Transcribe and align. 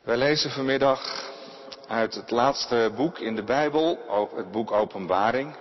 Wij 0.00 0.16
lezen 0.16 0.50
vanmiddag 0.50 1.30
uit 1.88 2.14
het 2.14 2.30
laatste 2.30 2.92
boek 2.96 3.18
in 3.18 3.34
de 3.34 3.42
Bijbel, 3.42 3.98
het 4.34 4.50
boek 4.50 4.72
Openbaring. 4.72 5.54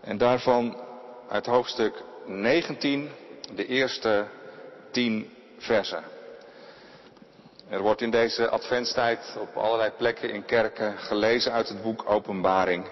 En 0.00 0.18
daarvan 0.18 0.76
uit 1.28 1.46
hoofdstuk 1.46 2.02
19, 2.24 3.10
de 3.54 3.66
eerste 3.66 4.26
10 4.90 5.30
versen. 5.58 6.04
Er 7.68 7.80
wordt 7.80 8.00
in 8.00 8.10
deze 8.10 8.48
adventstijd 8.48 9.36
op 9.40 9.56
allerlei 9.56 9.90
plekken 9.96 10.30
in 10.30 10.44
kerken 10.44 10.98
gelezen 10.98 11.52
uit 11.52 11.68
het 11.68 11.82
boek 11.82 12.04
Openbaring. 12.06 12.86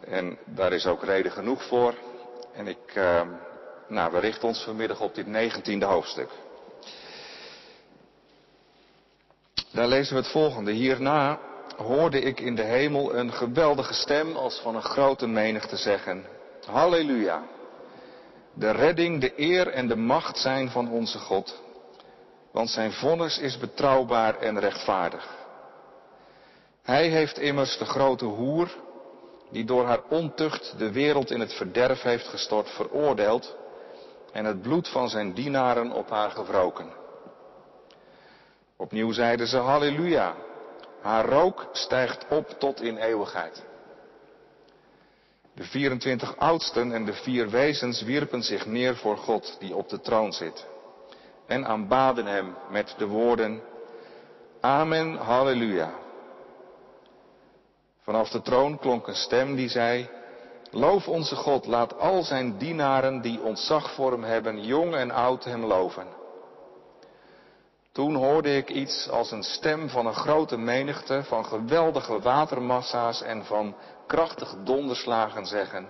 En 0.00 0.38
daar 0.44 0.72
is 0.72 0.86
ook 0.86 1.04
reden 1.04 1.32
genoeg 1.32 1.62
voor. 1.62 1.94
En 2.52 2.66
ik, 2.68 2.94
uh, 2.94 3.20
nou, 3.88 4.12
we 4.12 4.18
richten 4.18 4.48
ons 4.48 4.62
vanmiddag 4.62 5.00
op 5.00 5.14
dit 5.14 5.26
negentiende 5.26 5.86
hoofdstuk. 5.86 6.30
Daar 9.76 9.88
lezen 9.88 10.14
we 10.14 10.20
het 10.20 10.30
volgende. 10.30 10.70
Hierna 10.70 11.38
hoorde 11.76 12.20
ik 12.20 12.40
in 12.40 12.54
de 12.54 12.62
hemel 12.62 13.14
een 13.14 13.32
geweldige 13.32 13.94
stem 13.94 14.36
als 14.36 14.60
van 14.60 14.74
een 14.74 14.82
grote 14.82 15.26
menigte 15.26 15.76
zeggen. 15.76 16.24
Halleluja. 16.66 17.42
De 18.54 18.70
redding, 18.70 19.20
de 19.20 19.32
eer 19.36 19.68
en 19.68 19.88
de 19.88 19.96
macht 19.96 20.38
zijn 20.38 20.70
van 20.70 20.90
onze 20.90 21.18
God. 21.18 21.62
Want 22.52 22.70
zijn 22.70 22.92
vonnis 22.92 23.38
is 23.38 23.58
betrouwbaar 23.58 24.38
en 24.38 24.60
rechtvaardig. 24.60 25.28
Hij 26.82 27.08
heeft 27.08 27.38
immers 27.38 27.78
de 27.78 27.84
grote 27.84 28.24
hoer, 28.24 28.70
die 29.50 29.64
door 29.64 29.84
haar 29.84 30.00
ontucht 30.08 30.74
de 30.78 30.92
wereld 30.92 31.30
in 31.30 31.40
het 31.40 31.52
verderf 31.52 32.02
heeft 32.02 32.26
gestort, 32.28 32.70
veroordeeld 32.70 33.56
en 34.32 34.44
het 34.44 34.62
bloed 34.62 34.88
van 34.88 35.08
zijn 35.08 35.32
dienaren 35.32 35.92
op 35.92 36.10
haar 36.10 36.30
gewroken. 36.30 37.04
Opnieuw 38.76 39.12
zeiden 39.12 39.46
ze 39.46 39.56
halleluja. 39.56 40.34
Haar 41.02 41.24
rook 41.28 41.68
stijgt 41.72 42.26
op 42.30 42.48
tot 42.58 42.80
in 42.80 42.96
eeuwigheid. 42.96 43.64
De 45.54 45.64
24 45.64 46.36
oudsten 46.36 46.92
en 46.92 47.04
de 47.04 47.12
vier 47.12 47.50
wezens 47.50 48.02
wierpen 48.02 48.42
zich 48.42 48.66
neer 48.66 48.96
voor 48.96 49.16
God 49.16 49.56
die 49.58 49.76
op 49.76 49.88
de 49.88 50.00
troon 50.00 50.32
zit 50.32 50.66
en 51.46 51.66
aanbaden 51.66 52.26
hem 52.26 52.56
met 52.70 52.94
de 52.98 53.06
woorden 53.06 53.62
Amen, 54.60 55.16
halleluja. 55.16 55.90
Vanaf 58.02 58.28
de 58.28 58.42
troon 58.42 58.78
klonk 58.78 59.06
een 59.06 59.14
stem 59.14 59.54
die 59.54 59.68
zei, 59.68 60.08
Loof 60.70 61.08
onze 61.08 61.36
God, 61.36 61.66
laat 61.66 61.98
al 61.98 62.22
zijn 62.22 62.58
dienaren 62.58 63.20
die 63.20 63.40
ontzag 63.40 63.94
voor 63.94 64.12
hem 64.12 64.24
hebben, 64.24 64.64
jong 64.64 64.94
en 64.94 65.10
oud 65.10 65.44
hem 65.44 65.64
loven. 65.64 66.06
Toen 67.96 68.14
hoorde 68.14 68.56
ik 68.56 68.70
iets 68.70 69.08
als 69.10 69.30
een 69.30 69.42
stem 69.42 69.88
van 69.88 70.06
een 70.06 70.14
grote 70.14 70.56
menigte, 70.56 71.22
van 71.22 71.44
geweldige 71.44 72.20
watermassa's 72.20 73.22
en 73.22 73.44
van 73.44 73.76
krachtige 74.06 74.62
donderslagen 74.62 75.46
zeggen, 75.46 75.88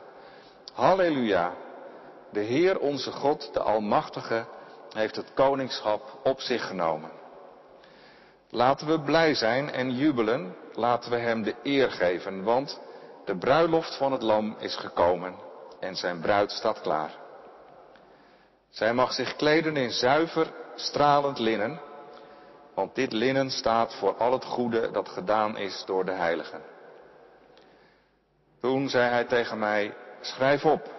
Halleluja, 0.72 1.52
de 2.32 2.40
Heer 2.40 2.78
onze 2.78 3.12
God, 3.12 3.50
de 3.52 3.60
Almachtige, 3.60 4.44
heeft 4.92 5.16
het 5.16 5.34
koningschap 5.34 6.18
op 6.24 6.40
zich 6.40 6.66
genomen. 6.66 7.10
Laten 8.50 8.86
we 8.86 9.00
blij 9.00 9.34
zijn 9.34 9.72
en 9.72 9.90
jubelen, 9.90 10.56
laten 10.74 11.10
we 11.10 11.16
Hem 11.16 11.42
de 11.42 11.54
eer 11.62 11.90
geven, 11.90 12.42
want 12.42 12.80
de 13.24 13.36
bruiloft 13.36 13.96
van 13.96 14.12
het 14.12 14.22
lam 14.22 14.56
is 14.58 14.76
gekomen 14.76 15.34
en 15.80 15.96
zijn 15.96 16.20
bruid 16.20 16.50
staat 16.50 16.80
klaar. 16.80 17.10
Zij 18.70 18.94
mag 18.94 19.12
zich 19.12 19.36
kleden 19.36 19.76
in 19.76 19.90
zuiver, 19.90 20.52
stralend 20.74 21.38
linnen, 21.38 21.94
want 22.76 22.94
dit 22.94 23.12
linnen 23.12 23.50
staat 23.50 23.94
voor 23.94 24.16
al 24.16 24.32
het 24.32 24.44
goede 24.44 24.90
dat 24.90 25.08
gedaan 25.08 25.56
is 25.56 25.82
door 25.86 26.04
de 26.04 26.12
heiligen. 26.12 26.60
Toen 28.60 28.88
zei 28.88 29.10
hij 29.10 29.24
tegen 29.24 29.58
mij, 29.58 29.94
schrijf 30.20 30.64
op. 30.64 30.94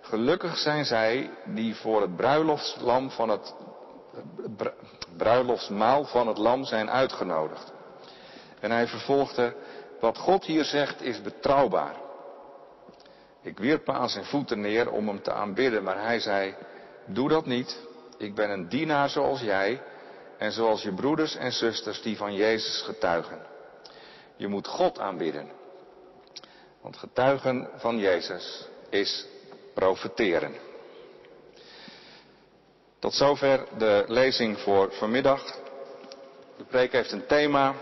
Gelukkig 0.00 0.56
zijn 0.56 0.84
zij 0.84 1.30
die 1.44 1.74
voor 1.74 2.00
het 2.00 2.16
bruiloftslam 2.16 3.10
van 3.10 3.28
het 3.28 3.54
bruiloftsmaal 5.16 6.04
van 6.04 6.28
het 6.28 6.38
lam 6.38 6.64
zijn 6.64 6.90
uitgenodigd. 6.90 7.72
En 8.60 8.70
hij 8.70 8.86
vervolgde, 8.86 9.54
wat 10.00 10.18
God 10.18 10.44
hier 10.44 10.64
zegt 10.64 11.02
is 11.02 11.22
betrouwbaar. 11.22 11.94
Ik 13.42 13.58
wierp 13.58 13.86
me 13.86 13.92
aan 13.92 14.08
zijn 14.08 14.24
voeten 14.24 14.60
neer 14.60 14.90
om 14.90 15.08
hem 15.08 15.22
te 15.22 15.32
aanbidden, 15.32 15.82
maar 15.82 16.02
hij 16.02 16.20
zei, 16.20 16.54
doe 17.06 17.28
dat 17.28 17.46
niet. 17.46 17.86
Ik 18.18 18.34
ben 18.34 18.50
een 18.50 18.68
dienaar 18.68 19.08
zoals 19.08 19.40
jij 19.40 19.82
en 20.38 20.52
zoals 20.52 20.82
je 20.82 20.92
broeders 20.92 21.34
en 21.36 21.52
zusters 21.52 22.02
die 22.02 22.16
van 22.16 22.34
Jezus 22.34 22.82
getuigen. 22.82 23.46
Je 24.36 24.48
moet 24.48 24.66
God 24.66 24.98
aanbidden. 24.98 25.50
Want 26.80 26.96
getuigen 26.96 27.68
van 27.76 27.98
Jezus 27.98 28.68
is 28.90 29.26
profiteren. 29.74 30.54
Tot 32.98 33.14
zover 33.14 33.66
de 33.78 34.04
lezing 34.08 34.58
voor 34.58 34.92
vanmiddag. 34.92 35.44
De 36.56 36.64
preek 36.64 36.92
heeft 36.92 37.12
een 37.12 37.26
thema 37.26 37.74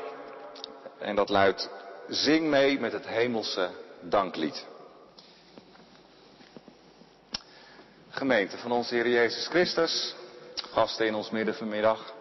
en 0.99 1.15
dat 1.17 1.29
luidt 1.29 1.69
Zing 2.09 2.47
mee 2.47 2.81
met 2.81 2.93
het 2.93 3.07
hemelse 3.07 3.71
danklied. 4.01 4.67
Gemeente 8.09 8.59
van 8.59 8.73
onze 8.73 8.95
Heer 8.95 9.09
Jezus 9.09 9.47
Christus, 9.47 10.15
gasten 10.55 11.07
in 11.07 11.15
ons 11.15 11.31
midden 11.31 11.55
vanmiddag. 11.55 12.13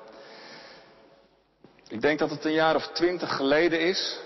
Ik 1.94 2.02
denk 2.02 2.20
dat 2.20 2.30
het 2.30 2.46
een 2.46 2.52
jaar 2.52 2.76
of 2.76 2.88
twintig 2.88 3.36
geleden 3.36 3.80
is 3.80 4.20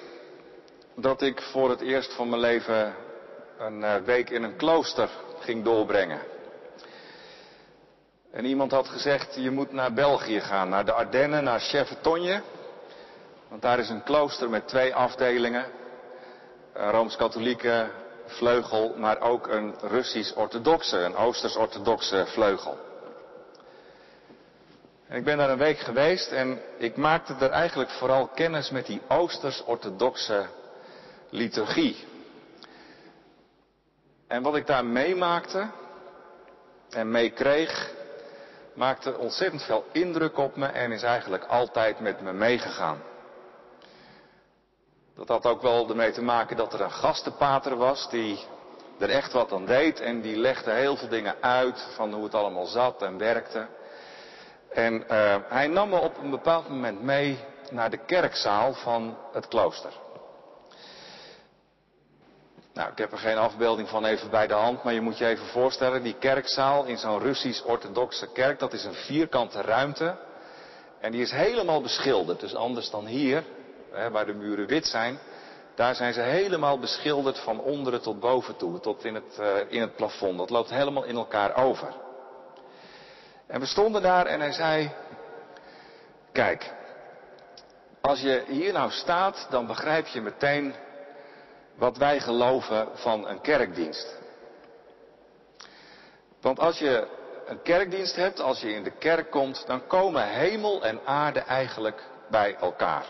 dat 0.96 1.22
ik 1.22 1.42
voor 1.42 1.70
het 1.70 1.82
eerst 1.82 2.14
van 2.14 2.30
mijn 2.30 2.42
leven 2.42 2.96
een 3.58 3.84
eh, 3.84 3.96
week 3.96 4.30
in 4.30 4.44
een 4.44 4.56
klooster 4.56 5.10
ging 5.40 5.64
doorbrengen. 5.64 6.20
En 8.32 8.46
iemand 8.46 8.72
had 8.72 8.88
gezegd, 8.88 9.36
je 9.36 9.52
moet 9.52 9.72
naar 9.72 9.94
België 9.94 10.40
gaan, 10.40 10.70
naar 10.70 10.86
de 10.86 10.92
Ardennen, 10.92 11.44
naar 11.44 11.60
Chevetonje. 11.60 12.42
Want 13.48 13.62
daar 13.62 13.80
is 13.80 13.90
een 13.90 14.04
klooster 14.04 14.50
met 14.50 14.68
twee 14.68 14.96
afdelingen. 14.96 15.66
Een 16.74 16.92
Rooms-Katholieke 16.92 17.90
vleugel, 18.26 18.94
maar 18.98 19.22
ook 19.22 19.48
een 19.48 19.76
Russisch-orthodoxe, 19.82 20.98
een 20.98 21.16
Oosters-orthodoxe 21.16 22.26
vleugel. 22.28 22.87
Ik 25.10 25.24
ben 25.24 25.38
daar 25.38 25.50
een 25.50 25.58
week 25.58 25.80
geweest 25.80 26.32
en 26.32 26.62
ik 26.78 26.96
maakte 26.96 27.36
er 27.40 27.50
eigenlijk 27.50 27.90
vooral 27.90 28.28
kennis 28.28 28.70
met 28.70 28.86
die 28.86 29.02
Oosters-orthodoxe 29.08 30.46
liturgie. 31.30 32.06
En 34.28 34.42
wat 34.42 34.56
ik 34.56 34.66
daar 34.66 34.86
meemaakte 34.86 35.70
en 36.90 37.12
meekreeg, 37.12 37.92
maakte 38.74 39.18
ontzettend 39.18 39.64
veel 39.64 39.86
indruk 39.92 40.38
op 40.38 40.56
me 40.56 40.66
en 40.66 40.92
is 40.92 41.04
eigenlijk 41.04 41.44
altijd 41.46 42.00
met 42.00 42.22
me 42.22 42.34
meegegaan. 42.34 43.02
Dat 45.16 45.28
had 45.28 45.46
ook 45.46 45.62
wel 45.62 45.90
ermee 45.90 46.12
te 46.12 46.24
maken 46.24 46.58
dat 46.58 46.74
er 46.74 46.82
een 46.82 46.92
gastenpater 46.92 47.76
was 47.76 48.10
die 48.10 48.40
er 49.00 49.10
echt 49.10 49.32
wat 49.32 49.52
aan 49.52 49.66
deed 49.66 50.00
en 50.00 50.22
die 50.22 50.36
legde 50.36 50.72
heel 50.72 50.96
veel 50.96 51.10
dingen 51.10 51.36
uit 51.42 51.88
van 51.96 52.14
hoe 52.14 52.24
het 52.24 52.36
allemaal 52.36 52.66
zat 52.66 53.02
en 53.02 53.18
werkte. 53.18 53.68
En 54.74 55.04
uh, 55.12 55.36
hij 55.48 55.68
nam 55.68 55.90
me 55.90 56.00
op 56.00 56.18
een 56.18 56.30
bepaald 56.30 56.70
moment 56.70 57.02
mee 57.02 57.38
naar 57.72 57.90
de 57.90 58.06
kerkzaal 58.06 58.74
van 58.74 59.18
het 59.32 59.48
klooster. 59.48 59.92
Nou, 62.74 62.92
ik 62.92 62.98
heb 62.98 63.12
er 63.12 63.18
geen 63.18 63.38
afbeelding 63.38 63.90
van 63.90 64.06
even 64.06 64.30
bij 64.30 64.48
de 64.48 64.54
hand, 64.54 64.84
maar 64.84 64.94
je 64.94 65.02
moet 65.02 65.18
je 65.18 65.26
even 65.26 65.46
voorstellen, 65.46 66.04
die 66.04 66.16
kerkzaal 66.20 66.86
in 66.86 66.98
zo'n 66.98 67.20
Russisch-orthodoxe 67.20 68.32
kerk, 68.32 68.60
dat 68.60 68.74
is 68.74 68.84
een 68.84 68.94
vierkante 68.94 69.62
ruimte. 69.62 70.16
En 71.00 71.12
die 71.12 71.22
is 71.22 71.32
helemaal 71.32 71.82
beschilderd, 71.82 72.40
dus 72.40 72.56
anders 72.56 72.90
dan 72.90 73.06
hier, 73.06 73.44
hè, 73.92 74.12
waar 74.12 74.26
de 74.26 74.34
muren 74.34 74.68
wit 74.68 74.86
zijn. 74.86 75.20
Daar 75.76 75.96
zijn 75.96 76.14
ze 76.14 76.22
helemaal 76.22 76.80
beschilderd 76.80 77.40
van 77.40 77.60
onderen 77.60 78.02
tot 78.02 78.20
boven 78.20 78.56
toe, 78.58 78.80
tot 78.80 79.06
in 79.06 79.16
het, 79.16 79.38
uh, 79.40 79.48
in 79.68 79.82
het 79.82 79.96
plafond. 79.96 80.38
Dat 80.38 80.50
loopt 80.50 80.70
helemaal 80.70 81.04
in 81.04 81.16
elkaar 81.16 81.56
over. 81.56 81.94
En 83.48 83.60
we 83.60 83.66
stonden 83.66 84.02
daar 84.02 84.26
en 84.26 84.40
hij 84.40 84.52
zei, 84.52 84.92
kijk, 86.32 86.74
als 88.02 88.20
je 88.20 88.44
hier 88.48 88.74
nou 88.74 88.92
staat, 88.92 89.48
dan 89.50 89.68
begrijp 89.68 90.08
je 90.08 90.22
meteen 90.22 90.76
wat 91.76 91.98
wij 91.98 92.20
geloven 92.20 92.88
van 92.94 93.28
een 93.28 93.42
kerkdienst. 93.42 94.18
Want 96.42 96.60
als 96.60 96.80
je 96.80 97.08
een 97.46 97.62
kerkdienst 97.62 98.16
hebt, 98.16 98.40
als 98.40 98.62
je 98.62 98.74
in 98.74 98.84
de 98.84 98.92
kerk 98.92 99.32
komt, 99.32 99.64
dan 99.68 99.88
komen 99.88 100.28
hemel 100.28 100.84
en 100.84 101.00
aarde 101.06 101.40
eigenlijk 101.40 102.04
bij 102.30 102.56
elkaar. 102.56 103.06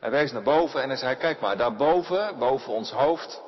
Hij 0.00 0.10
wees 0.10 0.32
naar 0.32 0.42
boven 0.42 0.82
en 0.82 0.88
hij 0.88 0.98
zei, 0.98 1.16
kijk 1.16 1.40
maar, 1.40 1.56
daarboven, 1.56 2.38
boven 2.38 2.72
ons 2.72 2.90
hoofd, 2.90 3.42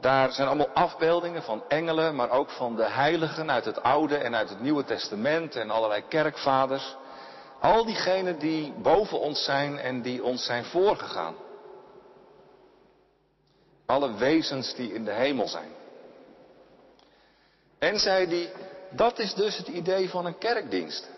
daar 0.00 0.32
zijn 0.32 0.46
allemaal 0.46 0.68
afbeeldingen 0.74 1.42
van 1.42 1.62
engelen, 1.68 2.14
maar 2.14 2.30
ook 2.30 2.50
van 2.50 2.76
de 2.76 2.88
heiligen 2.88 3.50
uit 3.50 3.64
het 3.64 3.82
Oude 3.82 4.16
en 4.16 4.34
uit 4.34 4.48
het 4.48 4.60
Nieuwe 4.60 4.84
Testament 4.84 5.56
en 5.56 5.70
allerlei 5.70 6.02
kerkvaders. 6.08 6.96
Al 7.60 7.84
diegenen 7.84 8.38
die 8.38 8.72
boven 8.72 9.20
ons 9.20 9.44
zijn 9.44 9.78
en 9.78 10.02
die 10.02 10.24
ons 10.24 10.44
zijn 10.44 10.64
voorgegaan. 10.64 11.34
Alle 13.86 14.14
wezens 14.14 14.74
die 14.74 14.92
in 14.92 15.04
de 15.04 15.12
hemel 15.12 15.48
zijn. 15.48 15.70
En 17.78 17.98
zei 17.98 18.26
hij, 18.26 18.52
dat 18.90 19.18
is 19.18 19.34
dus 19.34 19.56
het 19.56 19.68
idee 19.68 20.10
van 20.10 20.26
een 20.26 20.38
kerkdienst. 20.38 21.10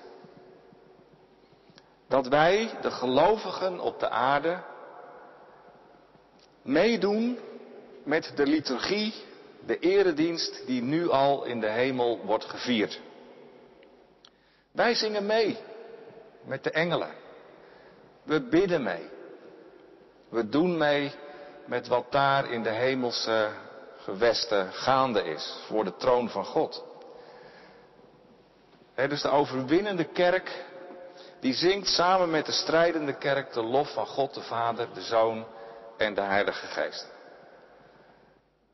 Dat 2.08 2.26
wij, 2.26 2.70
de 2.80 2.90
gelovigen 2.90 3.80
op 3.80 4.00
de 4.00 4.08
aarde, 4.08 4.62
meedoen 6.62 7.38
met 8.08 8.32
de 8.34 8.46
liturgie, 8.46 9.14
de 9.66 9.78
eredienst 9.78 10.66
die 10.66 10.82
nu 10.82 11.10
al 11.10 11.44
in 11.44 11.60
de 11.60 11.68
hemel 11.68 12.20
wordt 12.24 12.44
gevierd. 12.44 13.00
Wij 14.72 14.94
zingen 14.94 15.26
mee 15.26 15.58
met 16.44 16.64
de 16.64 16.70
engelen. 16.70 17.10
We 18.22 18.40
bidden 18.40 18.82
mee. 18.82 19.08
We 20.28 20.48
doen 20.48 20.76
mee 20.76 21.12
met 21.66 21.86
wat 21.86 22.12
daar 22.12 22.50
in 22.50 22.62
de 22.62 22.70
hemelse 22.70 23.48
gewesten 23.98 24.72
gaande 24.72 25.22
is 25.22 25.58
voor 25.66 25.84
de 25.84 25.96
troon 25.96 26.30
van 26.30 26.44
God. 26.44 26.84
He, 28.94 29.08
dus 29.08 29.22
de 29.22 29.30
overwinnende 29.30 30.04
kerk, 30.04 30.64
die 31.40 31.54
zingt 31.54 31.88
samen 31.88 32.30
met 32.30 32.46
de 32.46 32.52
strijdende 32.52 33.14
kerk 33.14 33.52
de 33.52 33.62
lof 33.62 33.92
van 33.92 34.06
God 34.06 34.34
de 34.34 34.42
Vader, 34.42 34.88
de 34.94 35.02
Zoon 35.02 35.46
en 35.96 36.14
de 36.14 36.20
Heilige 36.20 36.66
Geest. 36.66 37.16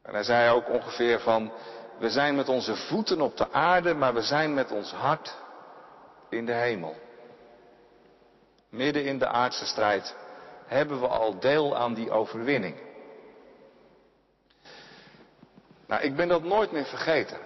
En 0.04 0.14
hij 0.14 0.22
zei 0.22 0.50
ook 0.50 0.68
ongeveer 0.68 1.20
van, 1.20 1.52
we 1.98 2.10
zijn 2.10 2.34
met 2.34 2.48
onze 2.48 2.76
voeten 2.76 3.20
op 3.20 3.36
de 3.36 3.50
aarde, 3.50 3.94
maar 3.94 4.14
we 4.14 4.22
zijn 4.22 4.54
met 4.54 4.70
ons 4.70 4.92
hart 4.92 5.36
in 6.28 6.46
de 6.46 6.52
hemel. 6.52 6.96
Midden 8.68 9.04
in 9.04 9.18
de 9.18 9.26
aardse 9.26 9.66
strijd 9.66 10.16
hebben 10.66 11.00
we 11.00 11.06
al 11.06 11.38
deel 11.38 11.76
aan 11.76 11.94
die 11.94 12.10
overwinning. 12.10 12.76
Nou, 15.86 16.02
ik 16.02 16.16
ben 16.16 16.28
dat 16.28 16.42
nooit 16.42 16.72
meer 16.72 16.84
vergeten. 16.84 17.38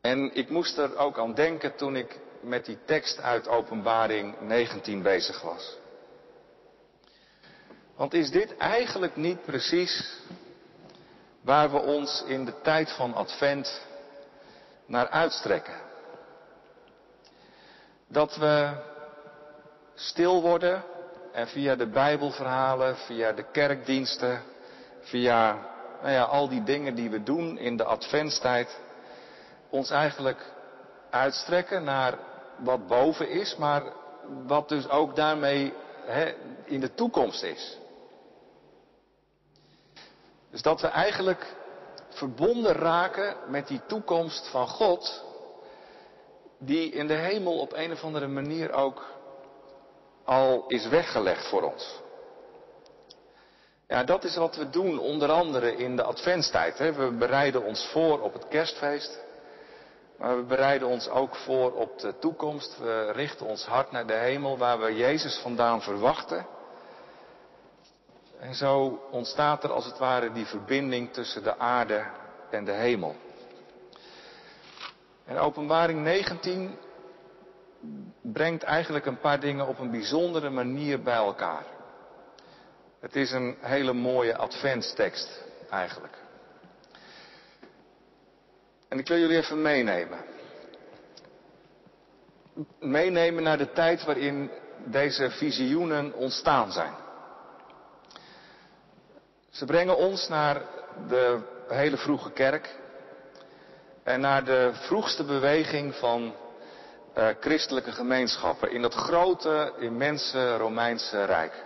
En 0.00 0.34
ik 0.34 0.50
moest 0.50 0.78
er 0.78 0.96
ook 0.96 1.18
aan 1.18 1.34
denken 1.34 1.76
toen 1.76 1.96
ik 1.96 2.18
met 2.40 2.64
die 2.64 2.78
tekst 2.84 3.20
uit 3.20 3.48
Openbaring 3.48 4.40
19 4.40 5.02
bezig 5.02 5.40
was. 5.40 5.76
Want 7.96 8.14
is 8.14 8.30
dit 8.30 8.56
eigenlijk 8.56 9.16
niet 9.16 9.42
precies 9.42 10.18
waar 11.44 11.70
we 11.70 11.78
ons 11.78 12.24
in 12.26 12.44
de 12.44 12.60
tijd 12.60 12.92
van 12.92 13.14
Advent 13.14 13.80
naar 14.86 15.08
uitstrekken? 15.08 15.74
Dat 18.08 18.36
we 18.36 18.70
stil 19.94 20.42
worden 20.42 20.82
en 21.32 21.48
via 21.48 21.74
de 21.76 21.86
Bijbelverhalen, 21.86 22.96
via 22.96 23.32
de 23.32 23.44
kerkdiensten, 23.50 24.42
via 25.00 25.58
nou 26.02 26.12
ja, 26.12 26.22
al 26.22 26.48
die 26.48 26.62
dingen 26.62 26.94
die 26.94 27.10
we 27.10 27.22
doen 27.22 27.58
in 27.58 27.76
de 27.76 27.84
Adventstijd, 27.84 28.78
ons 29.68 29.90
eigenlijk 29.90 30.52
uitstrekken 31.10 31.84
naar 31.84 32.18
wat 32.56 32.86
boven 32.86 33.30
is, 33.30 33.56
maar 33.56 33.82
wat 34.46 34.68
dus 34.68 34.88
ook 34.88 35.16
daarmee 35.16 35.72
in 36.64 36.80
de 36.80 36.94
toekomst 36.94 37.42
is. 37.42 37.78
Dus 40.54 40.62
dat 40.62 40.80
we 40.80 40.86
eigenlijk 40.86 41.54
verbonden 42.08 42.72
raken 42.72 43.36
met 43.46 43.68
die 43.68 43.80
toekomst 43.86 44.48
van 44.48 44.68
God, 44.68 45.24
die 46.58 46.90
in 46.90 47.06
de 47.06 47.14
hemel 47.14 47.58
op 47.58 47.72
een 47.72 47.92
of 47.92 48.04
andere 48.04 48.26
manier 48.26 48.72
ook 48.72 49.04
al 50.24 50.64
is 50.68 50.88
weggelegd 50.88 51.48
voor 51.48 51.62
ons. 51.62 52.00
Ja, 53.88 54.04
dat 54.04 54.24
is 54.24 54.36
wat 54.36 54.56
we 54.56 54.70
doen, 54.70 54.98
onder 54.98 55.30
andere 55.30 55.76
in 55.76 55.96
de 55.96 56.02
adventstijd. 56.02 56.78
We 56.78 57.14
bereiden 57.18 57.64
ons 57.64 57.86
voor 57.86 58.20
op 58.20 58.32
het 58.32 58.48
kerstfeest. 58.48 59.20
Maar 60.18 60.36
we 60.36 60.42
bereiden 60.42 60.88
ons 60.88 61.08
ook 61.08 61.36
voor 61.36 61.72
op 61.72 61.98
de 61.98 62.18
toekomst. 62.18 62.78
We 62.78 63.10
richten 63.12 63.46
ons 63.46 63.64
hart 63.64 63.90
naar 63.90 64.06
de 64.06 64.12
hemel 64.12 64.58
waar 64.58 64.80
we 64.80 64.94
Jezus 64.94 65.38
vandaan 65.38 65.82
verwachten. 65.82 66.46
En 68.44 68.54
zo 68.54 69.02
ontstaat 69.10 69.64
er 69.64 69.72
als 69.72 69.84
het 69.84 69.98
ware 69.98 70.32
die 70.32 70.46
verbinding 70.46 71.12
tussen 71.12 71.42
de 71.42 71.58
aarde 71.58 72.04
en 72.50 72.64
de 72.64 72.72
hemel. 72.72 73.16
En 75.24 75.36
openbaring 75.36 76.02
19 76.02 76.76
brengt 78.20 78.62
eigenlijk 78.62 79.06
een 79.06 79.18
paar 79.18 79.40
dingen 79.40 79.66
op 79.66 79.78
een 79.78 79.90
bijzondere 79.90 80.50
manier 80.50 81.02
bij 81.02 81.14
elkaar. 81.14 81.64
Het 83.00 83.16
is 83.16 83.32
een 83.32 83.56
hele 83.60 83.92
mooie 83.92 84.36
adventstekst 84.36 85.44
eigenlijk. 85.70 86.16
En 88.88 88.98
ik 88.98 89.08
wil 89.08 89.18
jullie 89.18 89.36
even 89.36 89.62
meenemen. 89.62 90.18
Meenemen 92.80 93.42
naar 93.42 93.58
de 93.58 93.72
tijd 93.72 94.04
waarin 94.04 94.50
deze 94.84 95.30
visioenen 95.30 96.14
ontstaan 96.14 96.72
zijn. 96.72 97.03
Ze 99.54 99.64
brengen 99.64 99.96
ons 99.96 100.28
naar 100.28 100.62
de 101.08 101.40
hele 101.68 101.96
vroege 101.96 102.30
kerk 102.30 102.76
en 104.02 104.20
naar 104.20 104.44
de 104.44 104.70
vroegste 104.72 105.24
beweging 105.24 105.94
van 105.94 106.34
uh, 107.18 107.28
christelijke 107.40 107.92
gemeenschappen 107.92 108.70
in 108.70 108.82
dat 108.82 108.94
grote, 108.94 109.72
immense 109.78 110.56
Romeinse 110.56 111.24
Rijk. 111.24 111.64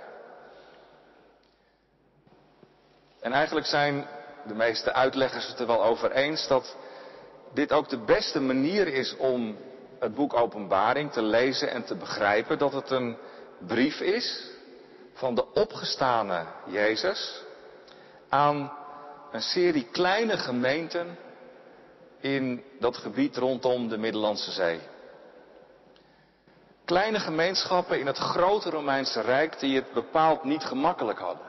En 3.20 3.32
eigenlijk 3.32 3.66
zijn 3.66 4.06
de 4.46 4.54
meeste 4.54 4.92
uitleggers 4.92 5.46
het 5.48 5.60
er 5.60 5.66
wel 5.66 5.84
over 5.84 6.12
eens 6.12 6.48
dat 6.48 6.76
dit 7.54 7.72
ook 7.72 7.88
de 7.88 8.04
beste 8.04 8.40
manier 8.40 8.86
is 8.86 9.16
om 9.16 9.58
het 9.98 10.14
boek 10.14 10.34
Openbaring 10.34 11.12
te 11.12 11.22
lezen 11.22 11.70
en 11.70 11.84
te 11.84 11.94
begrijpen. 11.94 12.58
Dat 12.58 12.72
het 12.72 12.90
een 12.90 13.16
brief 13.66 14.00
is 14.00 14.50
van 15.12 15.34
de 15.34 15.52
opgestane 15.52 16.44
Jezus 16.66 17.46
aan 18.28 18.72
een 19.32 19.42
serie 19.42 19.88
kleine 19.92 20.36
gemeenten 20.38 21.18
in 22.20 22.64
dat 22.80 22.96
gebied 22.96 23.36
rondom 23.36 23.88
de 23.88 23.98
Middellandse 23.98 24.50
Zee. 24.50 24.80
Kleine 26.84 27.20
gemeenschappen 27.20 28.00
in 28.00 28.06
het 28.06 28.18
grote 28.18 28.70
Romeinse 28.70 29.20
Rijk 29.20 29.58
die 29.58 29.76
het 29.76 29.92
bepaald 29.92 30.44
niet 30.44 30.64
gemakkelijk 30.64 31.18
hadden. 31.18 31.46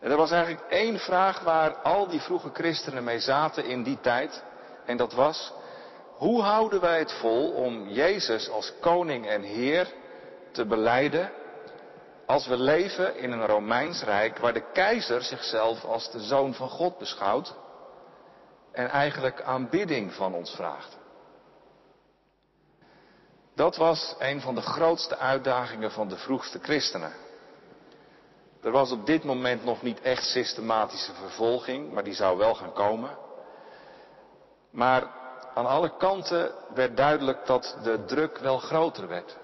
En 0.00 0.10
er 0.10 0.16
was 0.16 0.30
eigenlijk 0.30 0.70
één 0.70 0.98
vraag 0.98 1.40
waar 1.40 1.74
al 1.74 2.08
die 2.08 2.20
vroege 2.20 2.50
christenen 2.52 3.04
mee 3.04 3.20
zaten 3.20 3.64
in 3.64 3.82
die 3.82 4.00
tijd. 4.00 4.42
En 4.86 4.96
dat 4.96 5.12
was, 5.12 5.52
hoe 6.16 6.42
houden 6.42 6.80
wij 6.80 6.98
het 6.98 7.12
vol 7.12 7.50
om 7.50 7.88
Jezus 7.88 8.50
als 8.50 8.72
koning 8.80 9.26
en 9.26 9.42
heer 9.42 9.92
te 10.52 10.66
beleiden 10.66 11.30
als 12.26 12.46
we 12.46 12.56
leven 12.56 13.16
in 13.16 13.32
een 13.32 13.46
Romeins 13.46 14.02
Rijk 14.02 14.38
waar 14.38 14.52
de 14.52 14.70
keizer 14.72 15.22
zichzelf 15.22 15.84
als 15.84 16.10
de 16.10 16.20
zoon 16.20 16.54
van 16.54 16.68
God 16.68 16.98
beschouwt 16.98 17.54
en 18.72 18.88
eigenlijk 18.88 19.42
aanbidding 19.42 20.12
van 20.12 20.34
ons 20.34 20.50
vraagt. 20.50 20.98
Dat 23.54 23.76
was 23.76 24.14
een 24.18 24.40
van 24.40 24.54
de 24.54 24.60
grootste 24.60 25.18
uitdagingen 25.18 25.90
van 25.90 26.08
de 26.08 26.16
vroegste 26.16 26.58
christenen. 26.58 27.12
Er 28.62 28.70
was 28.70 28.90
op 28.90 29.06
dit 29.06 29.24
moment 29.24 29.64
nog 29.64 29.82
niet 29.82 30.00
echt 30.00 30.24
systematische 30.24 31.12
vervolging, 31.12 31.92
maar 31.92 32.04
die 32.04 32.14
zou 32.14 32.38
wel 32.38 32.54
gaan 32.54 32.72
komen. 32.72 33.18
Maar 34.70 35.06
aan 35.54 35.66
alle 35.66 35.96
kanten 35.96 36.52
werd 36.74 36.96
duidelijk 36.96 37.46
dat 37.46 37.76
de 37.82 38.04
druk 38.04 38.38
wel 38.38 38.58
groter 38.58 39.08
werd. 39.08 39.36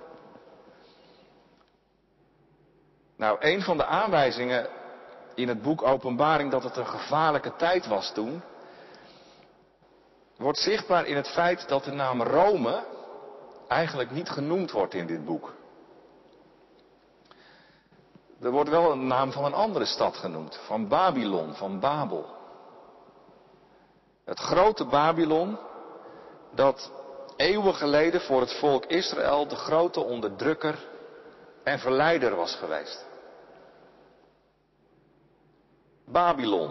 Nou, 3.20 3.36
een 3.40 3.62
van 3.62 3.76
de 3.76 3.84
aanwijzingen 3.84 4.68
in 5.34 5.48
het 5.48 5.62
boek 5.62 5.82
Openbaring 5.82 6.50
dat 6.50 6.62
het 6.62 6.76
een 6.76 6.86
gevaarlijke 6.86 7.56
tijd 7.56 7.86
was 7.86 8.12
toen, 8.12 8.42
wordt 10.36 10.58
zichtbaar 10.58 11.06
in 11.06 11.16
het 11.16 11.28
feit 11.28 11.68
dat 11.68 11.84
de 11.84 11.92
naam 11.92 12.22
Rome 12.22 12.84
eigenlijk 13.68 14.10
niet 14.10 14.28
genoemd 14.28 14.70
wordt 14.70 14.94
in 14.94 15.06
dit 15.06 15.24
boek. 15.24 15.52
Er 18.40 18.50
wordt 18.50 18.70
wel 18.70 18.90
een 18.90 19.06
naam 19.06 19.32
van 19.32 19.44
een 19.44 19.54
andere 19.54 19.84
stad 19.84 20.16
genoemd, 20.16 20.60
van 20.66 20.88
Babylon, 20.88 21.54
van 21.54 21.80
Babel. 21.80 22.26
Het 24.24 24.38
grote 24.38 24.84
Babylon, 24.84 25.58
dat 26.54 26.90
eeuwen 27.36 27.74
geleden 27.74 28.20
voor 28.20 28.40
het 28.40 28.58
volk 28.58 28.84
Israël 28.84 29.48
de 29.48 29.56
grote 29.56 30.00
onderdrukker 30.00 30.88
en 31.62 31.78
verleider 31.78 32.36
was 32.36 32.54
geweest. 32.54 33.08
Babylon. 36.12 36.70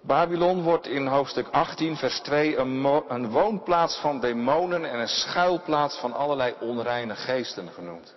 Babylon 0.00 0.62
wordt 0.62 0.86
in 0.86 1.06
hoofdstuk 1.06 1.48
18, 1.50 1.96
vers 1.96 2.20
2 2.20 2.56
een, 2.56 2.84
een, 3.08 3.30
woonplaats 3.30 4.00
van 4.00 4.20
demonen 4.20 4.84
en 4.84 5.00
een 5.00 5.08
schuilplaats 5.08 5.98
van 5.98 6.12
allerlei 6.12 6.54
onreine 6.60 7.14
geesten 7.14 7.68
genoemd. 7.68 8.16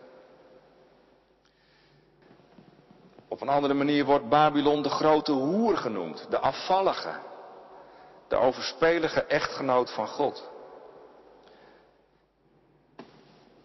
Op 3.28 3.42
een 3.42 3.50
andere 3.50 3.74
manier 3.74 4.06
wordt 4.06 4.30
Babylon 4.30 4.82
de 4.82 4.90
grote 4.90 5.32
hoer 5.32 5.78
genoemd, 5.78 6.26
de 6.30 6.40
afvallige, 6.40 7.20
de 8.28 8.36
overspelige 8.36 9.24
echtgenoot 9.24 9.92
van 9.94 10.08
God. 10.08 10.50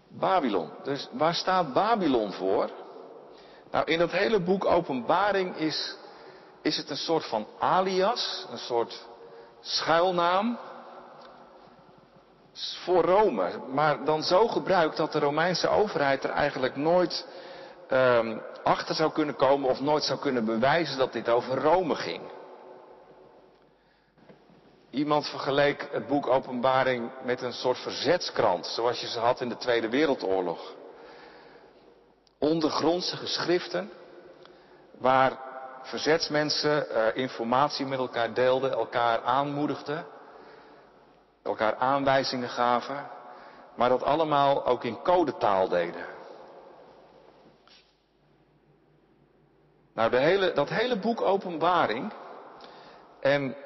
Babylon. 0.08 0.70
Dus 0.82 1.08
waar 1.12 1.34
staat 1.34 1.72
Babylon 1.72 2.32
voor? 2.32 2.70
Nou, 3.70 3.84
in 3.84 3.98
dat 3.98 4.10
hele 4.10 4.40
boek 4.40 4.64
Openbaring 4.64 5.56
is, 5.56 5.96
is 6.62 6.76
het 6.76 6.90
een 6.90 6.96
soort 6.96 7.24
van 7.24 7.46
alias, 7.58 8.46
een 8.50 8.58
soort 8.58 9.06
schuilnaam 9.60 10.58
voor 12.56 13.04
Rome. 13.04 13.50
Maar 13.72 14.04
dan 14.04 14.22
zo 14.22 14.48
gebruikt 14.48 14.96
dat 14.96 15.12
de 15.12 15.18
Romeinse 15.18 15.68
overheid 15.68 16.24
er 16.24 16.30
eigenlijk 16.30 16.76
nooit 16.76 17.26
um, 17.90 18.42
achter 18.62 18.94
zou 18.94 19.12
kunnen 19.12 19.36
komen 19.36 19.70
of 19.70 19.80
nooit 19.80 20.04
zou 20.04 20.18
kunnen 20.18 20.44
bewijzen 20.44 20.98
dat 20.98 21.12
dit 21.12 21.28
over 21.28 21.58
Rome 21.62 21.94
ging. 21.94 22.22
Iemand 24.90 25.28
vergeleek 25.28 25.88
het 25.92 26.06
boek 26.06 26.26
Openbaring 26.26 27.10
met 27.24 27.42
een 27.42 27.52
soort 27.52 27.78
verzetskrant, 27.78 28.66
zoals 28.66 29.00
je 29.00 29.06
ze 29.06 29.18
had 29.18 29.40
in 29.40 29.48
de 29.48 29.56
Tweede 29.56 29.88
Wereldoorlog. 29.88 30.74
Ondergrondse 32.46 33.16
geschriften, 33.16 33.90
waar 34.98 35.38
verzetsmensen 35.82 36.86
uh, 36.90 37.16
informatie 37.16 37.86
met 37.86 37.98
elkaar 37.98 38.34
deelden, 38.34 38.72
elkaar 38.72 39.22
aanmoedigden, 39.22 40.06
elkaar 41.42 41.74
aanwijzingen 41.74 42.48
gaven, 42.48 43.06
maar 43.74 43.88
dat 43.88 44.02
allemaal 44.02 44.66
ook 44.66 44.84
in 44.84 45.02
codetaal 45.02 45.68
deden. 45.68 46.04
Nou, 49.94 50.10
de 50.10 50.18
hele, 50.18 50.52
dat 50.52 50.68
hele 50.68 50.98
boek 50.98 51.20
Openbaring 51.20 52.12
en 53.20 53.56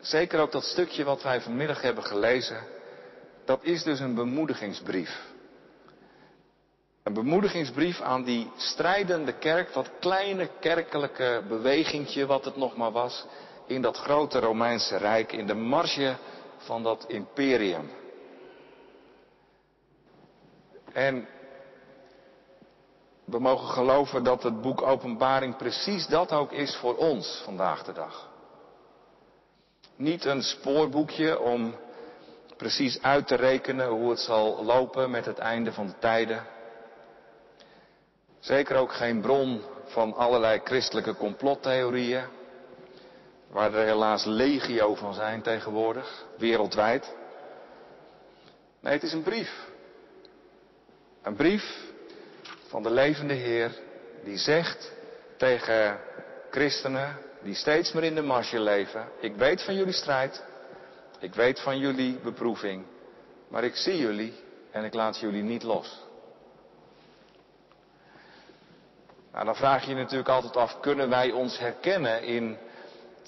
zeker 0.00 0.40
ook 0.40 0.52
dat 0.52 0.64
stukje 0.64 1.04
wat 1.04 1.22
wij 1.22 1.40
vanmiddag 1.40 1.82
hebben 1.82 2.04
gelezen, 2.04 2.64
dat 3.44 3.58
is 3.62 3.82
dus 3.82 4.00
een 4.00 4.14
bemoedigingsbrief. 4.14 5.33
Een 7.04 7.12
bemoedigingsbrief 7.12 8.00
aan 8.00 8.22
die 8.22 8.50
strijdende 8.56 9.32
kerk, 9.32 9.72
dat 9.72 9.90
kleine 10.00 10.50
kerkelijke 10.60 11.42
bewegingje 11.48 12.26
wat 12.26 12.44
het 12.44 12.56
nog 12.56 12.76
maar 12.76 12.92
was, 12.92 13.26
in 13.66 13.82
dat 13.82 13.96
grote 13.96 14.38
Romeinse 14.38 14.96
Rijk, 14.96 15.32
in 15.32 15.46
de 15.46 15.54
marge 15.54 16.16
van 16.56 16.82
dat 16.82 17.04
imperium. 17.08 17.90
En 20.92 21.28
we 23.24 23.38
mogen 23.38 23.68
geloven 23.68 24.24
dat 24.24 24.42
het 24.42 24.60
boek 24.60 24.82
Openbaring 24.82 25.56
precies 25.56 26.06
dat 26.06 26.32
ook 26.32 26.52
is 26.52 26.76
voor 26.76 26.96
ons 26.96 27.42
vandaag 27.44 27.84
de 27.84 27.92
dag. 27.92 28.28
Niet 29.96 30.24
een 30.24 30.42
spoorboekje 30.42 31.40
om 31.40 31.74
precies 32.56 33.02
uit 33.02 33.26
te 33.26 33.34
rekenen 33.34 33.88
hoe 33.88 34.10
het 34.10 34.20
zal 34.20 34.64
lopen 34.64 35.10
met 35.10 35.24
het 35.24 35.38
einde 35.38 35.72
van 35.72 35.86
de 35.86 35.98
tijden. 35.98 36.53
Zeker 38.44 38.76
ook 38.76 38.92
geen 38.92 39.20
bron 39.20 39.62
van 39.84 40.14
allerlei 40.14 40.60
christelijke 40.64 41.14
complottheorieën, 41.14 42.24
waar 43.50 43.74
er 43.74 43.84
helaas 43.84 44.24
legio 44.24 44.94
van 44.94 45.14
zijn 45.14 45.42
tegenwoordig, 45.42 46.24
wereldwijd. 46.38 47.14
Nee, 48.80 48.92
het 48.92 49.02
is 49.02 49.12
een 49.12 49.22
brief. 49.22 49.66
Een 51.22 51.34
brief 51.34 51.92
van 52.68 52.82
de 52.82 52.90
levende 52.90 53.34
Heer 53.34 53.70
die 54.24 54.38
zegt 54.38 54.92
tegen 55.36 56.00
christenen 56.50 57.18
die 57.42 57.54
steeds 57.54 57.92
meer 57.92 58.04
in 58.04 58.14
de 58.14 58.22
marge 58.22 58.60
leven, 58.60 59.08
ik 59.20 59.36
weet 59.36 59.62
van 59.62 59.74
jullie 59.74 59.92
strijd, 59.92 60.44
ik 61.20 61.34
weet 61.34 61.60
van 61.60 61.78
jullie 61.78 62.18
beproeving, 62.22 62.84
maar 63.48 63.64
ik 63.64 63.76
zie 63.76 63.96
jullie 63.96 64.34
en 64.70 64.84
ik 64.84 64.94
laat 64.94 65.18
jullie 65.18 65.42
niet 65.42 65.62
los. 65.62 66.02
Nou, 69.34 69.46
dan 69.46 69.56
vraag 69.56 69.82
je 69.84 69.88
je 69.88 69.96
natuurlijk 69.96 70.28
altijd 70.28 70.56
af, 70.56 70.80
kunnen 70.80 71.08
wij 71.08 71.30
ons 71.30 71.58
herkennen 71.58 72.22
in 72.22 72.56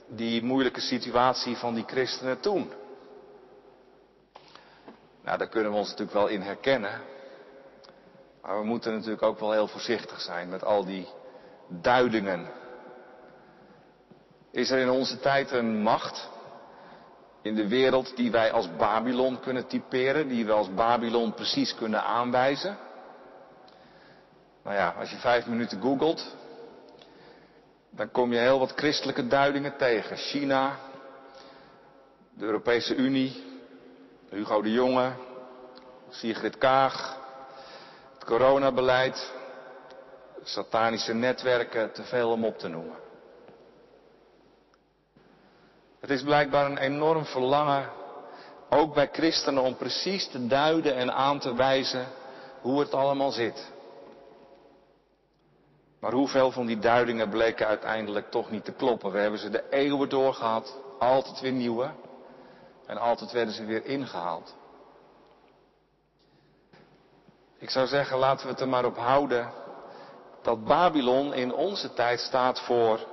die 0.08 0.42
moeilijke 0.42 0.80
situatie 0.80 1.56
van 1.56 1.74
die 1.74 1.84
christenen 1.86 2.40
toen? 2.40 2.72
Nou, 5.24 5.38
daar 5.38 5.48
kunnen 5.48 5.70
we 5.70 5.76
ons 5.76 5.88
natuurlijk 5.88 6.16
wel 6.16 6.26
in 6.26 6.40
herkennen. 6.40 7.00
Maar 8.42 8.58
we 8.58 8.64
moeten 8.64 8.92
natuurlijk 8.92 9.22
ook 9.22 9.40
wel 9.40 9.52
heel 9.52 9.66
voorzichtig 9.66 10.20
zijn 10.20 10.48
met 10.48 10.64
al 10.64 10.84
die 10.84 11.08
duidingen. 11.68 12.48
Is 14.50 14.70
er 14.70 14.78
in 14.78 14.90
onze 14.90 15.20
tijd 15.20 15.50
een 15.50 15.82
macht 15.82 16.28
in 17.42 17.54
de 17.54 17.68
wereld 17.68 18.16
die 18.16 18.30
wij 18.30 18.52
als 18.52 18.76
Babylon 18.76 19.40
kunnen 19.40 19.66
typeren, 19.66 20.28
die 20.28 20.46
we 20.46 20.52
als 20.52 20.74
Babylon 20.74 21.34
precies 21.34 21.74
kunnen 21.74 22.02
aanwijzen? 22.02 22.78
Nou 24.66 24.78
ja, 24.78 24.94
als 24.98 25.10
je 25.10 25.16
vijf 25.16 25.46
minuten 25.46 25.80
googelt, 25.80 26.36
dan 27.90 28.10
kom 28.10 28.32
je 28.32 28.38
heel 28.38 28.58
wat 28.58 28.72
christelijke 28.76 29.26
duidingen 29.26 29.76
tegen. 29.76 30.16
China, 30.16 30.76
de 32.34 32.44
Europese 32.44 32.94
Unie, 32.94 33.44
Hugo 34.30 34.62
de 34.62 34.72
Jonge, 34.72 35.12
Sigrid 36.08 36.58
Kaag, 36.58 37.18
het 38.14 38.24
coronabeleid, 38.24 39.32
satanische 40.42 41.14
netwerken, 41.14 41.92
te 41.92 42.02
veel 42.02 42.30
om 42.30 42.44
op 42.44 42.58
te 42.58 42.68
noemen. 42.68 42.96
Het 46.00 46.10
is 46.10 46.22
blijkbaar 46.22 46.66
een 46.66 46.78
enorm 46.78 47.24
verlangen, 47.24 47.88
ook 48.70 48.94
bij 48.94 49.08
christenen, 49.12 49.62
om 49.62 49.76
precies 49.76 50.28
te 50.28 50.46
duiden 50.46 50.96
en 50.96 51.12
aan 51.12 51.38
te 51.38 51.54
wijzen 51.54 52.06
hoe 52.60 52.80
het 52.80 52.94
allemaal 52.94 53.30
zit. 53.30 53.74
Maar 56.06 56.14
hoeveel 56.14 56.50
van 56.50 56.66
die 56.66 56.78
duidingen 56.78 57.28
bleken 57.28 57.66
uiteindelijk 57.66 58.30
toch 58.30 58.50
niet 58.50 58.64
te 58.64 58.72
kloppen? 58.72 59.12
We 59.12 59.18
hebben 59.18 59.40
ze 59.40 59.50
de 59.50 59.64
eeuwen 59.70 60.08
doorgehad, 60.08 60.76
altijd 60.98 61.40
weer 61.40 61.52
nieuwe. 61.52 61.90
En 62.86 62.98
altijd 62.98 63.32
werden 63.32 63.54
ze 63.54 63.64
weer 63.64 63.84
ingehaald. 63.84 64.54
Ik 67.58 67.70
zou 67.70 67.86
zeggen, 67.86 68.18
laten 68.18 68.46
we 68.46 68.52
het 68.52 68.60
er 68.60 68.68
maar 68.68 68.84
op 68.84 68.96
houden 68.96 69.52
dat 70.42 70.64
Babylon 70.64 71.34
in 71.34 71.54
onze 71.54 71.92
tijd 71.92 72.20
staat 72.20 72.60
voor 72.60 73.06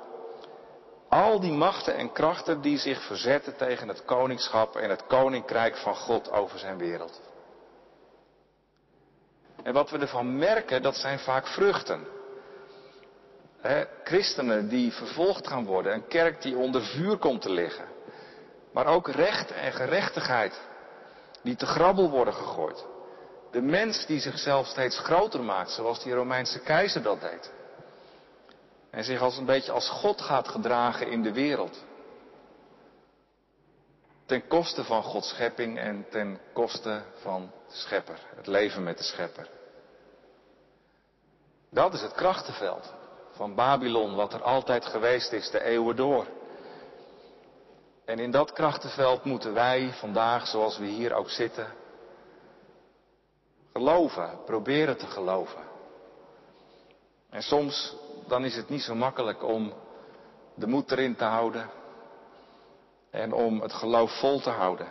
al 1.10 1.40
die 1.40 1.54
machten 1.54 1.96
en 1.96 2.12
krachten 2.12 2.62
die 2.62 2.78
zich 2.78 3.02
verzetten 3.02 3.56
tegen 3.56 3.88
het 3.88 4.06
koningschap 4.06 4.76
en 4.76 4.90
het 4.90 5.06
koninkrijk 5.06 5.78
van 5.78 5.96
God 5.96 6.32
over 6.32 6.60
zijn 6.60 6.78
wereld. 6.78 7.22
En 9.64 9.74
wat 9.74 9.90
we 9.90 9.98
ervan 9.98 10.38
merken, 10.38 10.82
dat 10.82 10.96
zijn 10.96 11.20
vaak 11.20 11.48
vruchten 11.48 12.22
christenen 14.04 14.68
die 14.70 14.94
vervolgd 14.94 15.48
gaan 15.48 15.66
worden, 15.66 15.94
een 15.94 16.08
kerk 16.08 16.42
die 16.42 16.58
onder 16.58 16.84
vuur 16.84 17.18
komt 17.18 17.42
te 17.42 17.52
liggen. 17.52 17.86
Maar 18.72 18.86
ook 18.86 19.08
recht 19.08 19.52
en 19.52 19.74
gerechtigheid 19.74 20.62
die 21.44 21.56
te 21.56 21.66
grabbel 21.66 22.10
worden 22.10 22.34
gegooid. 22.34 22.86
De 23.52 23.62
mens 23.62 24.06
die 24.06 24.20
zichzelf 24.20 24.68
steeds 24.68 25.00
groter 25.00 25.44
maakt, 25.44 25.72
zoals 25.72 26.04
die 26.04 26.14
Romeinse 26.14 26.60
keizer 26.60 27.02
dat 27.02 27.22
deed. 27.22 27.52
En 28.90 29.04
zich 29.04 29.22
als 29.22 29.38
een 29.38 29.46
beetje 29.46 29.72
als 29.72 29.90
God 29.90 30.22
gaat 30.22 30.48
gedragen 30.48 31.08
in 31.08 31.24
de 31.24 31.34
wereld. 31.34 31.84
Ten 34.26 34.48
koste 34.48 34.84
van 34.84 35.04
Gods 35.04 35.30
schepping 35.30 35.80
en 35.80 36.06
ten 36.10 36.40
koste 36.54 37.02
van 37.22 37.52
de 37.68 37.76
schepper. 37.76 38.20
Het 38.36 38.48
leven 38.48 38.84
met 38.84 38.98
de 38.98 39.04
schepper. 39.04 39.50
Dat 41.70 41.94
is 41.94 42.02
het 42.02 42.14
krachtenveld 42.14 42.94
van 43.34 43.56
Babylon, 43.56 44.16
wat 44.16 44.34
er 44.34 44.42
altijd 44.42 44.86
geweest 44.86 45.32
is, 45.32 45.50
de 45.50 45.64
eeuwen 45.64 45.96
door. 45.96 46.28
En 48.06 48.20
in 48.20 48.32
dat 48.32 48.54
krachtenveld 48.54 49.24
moeten 49.24 49.54
wij 49.54 49.94
vandaag, 49.94 50.48
zoals 50.48 50.78
we 50.78 50.86
hier 50.86 51.14
ook 51.14 51.30
zitten, 51.30 51.68
geloven, 53.74 54.40
proberen 54.46 54.98
te 54.98 55.08
geloven. 55.08 55.64
En 57.30 57.42
soms 57.42 57.96
dan 58.28 58.46
is 58.46 58.56
het 58.56 58.70
niet 58.70 58.82
zo 58.82 58.96
makkelijk 58.96 59.44
om 59.44 59.74
de 60.56 60.68
moed 60.68 60.92
erin 60.92 61.16
te 61.16 61.24
houden 61.24 61.70
en 63.10 63.34
om 63.34 63.62
het 63.62 63.74
geloof 63.74 64.20
vol 64.20 64.40
te 64.40 64.50
houden. 64.50 64.88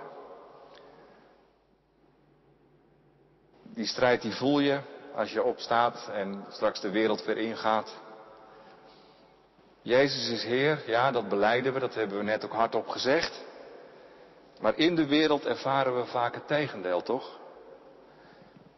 Die 3.63 3.87
strijd 3.87 4.23
die 4.23 4.35
voel 4.35 4.59
je 4.59 4.81
als 5.15 5.33
je 5.33 5.43
opstaat 5.43 6.09
en 6.13 6.45
straks 6.49 6.81
de 6.81 6.91
wereld 6.91 7.25
weer 7.25 7.39
ingaat. 7.39 8.01
Jezus 9.83 10.29
is 10.29 10.45
Heer, 10.45 10.83
ja, 10.87 11.11
dat 11.11 11.29
beleiden 11.29 11.73
we, 11.73 11.79
dat 11.79 11.95
hebben 11.95 12.19
we 12.19 12.25
net 12.25 12.45
ook 12.45 12.53
hardop 12.53 12.89
gezegd. 12.89 13.45
Maar 14.61 14.77
in 14.77 14.95
de 14.95 15.07
wereld 15.07 15.47
ervaren 15.47 15.97
we 15.97 16.05
vaak 16.05 16.35
het 16.35 16.47
tegendeel, 16.47 17.03
toch? 17.03 17.39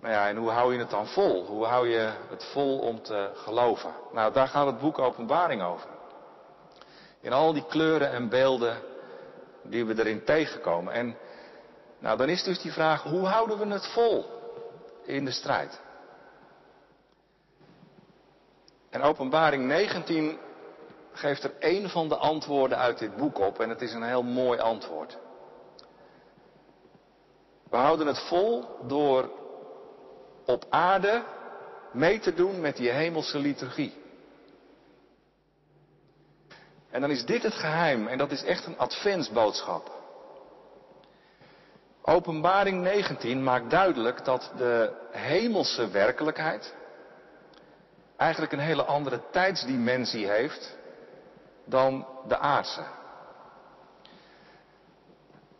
Nou 0.00 0.14
ja, 0.14 0.28
en 0.28 0.36
hoe 0.36 0.50
hou 0.50 0.72
je 0.72 0.78
het 0.78 0.90
dan 0.90 1.06
vol? 1.06 1.46
Hoe 1.46 1.64
hou 1.64 1.88
je 1.88 2.12
het 2.28 2.44
vol 2.44 2.78
om 2.78 3.02
te 3.02 3.30
geloven? 3.34 3.94
Nou, 4.12 4.32
daar 4.32 4.48
gaat 4.48 4.66
het 4.66 4.78
boek 4.78 4.98
Openbaring 4.98 5.62
over. 5.62 5.88
In 7.20 7.32
al 7.32 7.52
die 7.52 7.66
kleuren 7.66 8.10
en 8.10 8.28
beelden 8.28 8.76
die 9.62 9.84
we 9.84 9.98
erin 9.98 10.24
tegenkomen. 10.24 10.92
En 10.92 11.16
nou, 11.98 12.16
dan 12.16 12.28
is 12.28 12.42
dus 12.42 12.60
die 12.60 12.72
vraag, 12.72 13.02
hoe 13.02 13.26
houden 13.26 13.58
we 13.58 13.66
het 13.66 13.86
vol 13.86 14.26
in 15.02 15.24
de 15.24 15.30
strijd? 15.30 15.80
En 18.90 19.02
Openbaring 19.02 19.64
19 19.64 20.38
geeft 21.14 21.44
er 21.44 21.52
één 21.58 21.88
van 21.88 22.08
de 22.08 22.16
antwoorden 22.16 22.78
uit 22.78 22.98
dit 22.98 23.16
boek 23.16 23.38
op 23.38 23.60
en 23.60 23.68
het 23.68 23.82
is 23.82 23.92
een 23.92 24.02
heel 24.02 24.22
mooi 24.22 24.58
antwoord. 24.58 25.18
We 27.70 27.76
houden 27.76 28.06
het 28.06 28.18
vol 28.18 28.64
door 28.86 29.30
op 30.46 30.64
aarde 30.70 31.22
mee 31.92 32.18
te 32.18 32.34
doen 32.34 32.60
met 32.60 32.76
die 32.76 32.90
hemelse 32.90 33.38
liturgie. 33.38 34.02
En 36.90 37.00
dan 37.00 37.10
is 37.10 37.24
dit 37.24 37.42
het 37.42 37.54
geheim 37.54 38.06
en 38.06 38.18
dat 38.18 38.30
is 38.30 38.44
echt 38.44 38.66
een 38.66 38.78
adventsboodschap. 38.78 39.90
Openbaring 42.02 42.82
19 42.82 43.42
maakt 43.42 43.70
duidelijk 43.70 44.24
dat 44.24 44.52
de 44.56 44.92
hemelse 45.10 45.88
werkelijkheid 45.90 46.74
eigenlijk 48.16 48.52
een 48.52 48.58
hele 48.58 48.84
andere 48.84 49.20
tijdsdimensie 49.30 50.28
heeft 50.28 50.76
dan 51.64 52.06
de 52.26 52.38
aardse. 52.38 52.82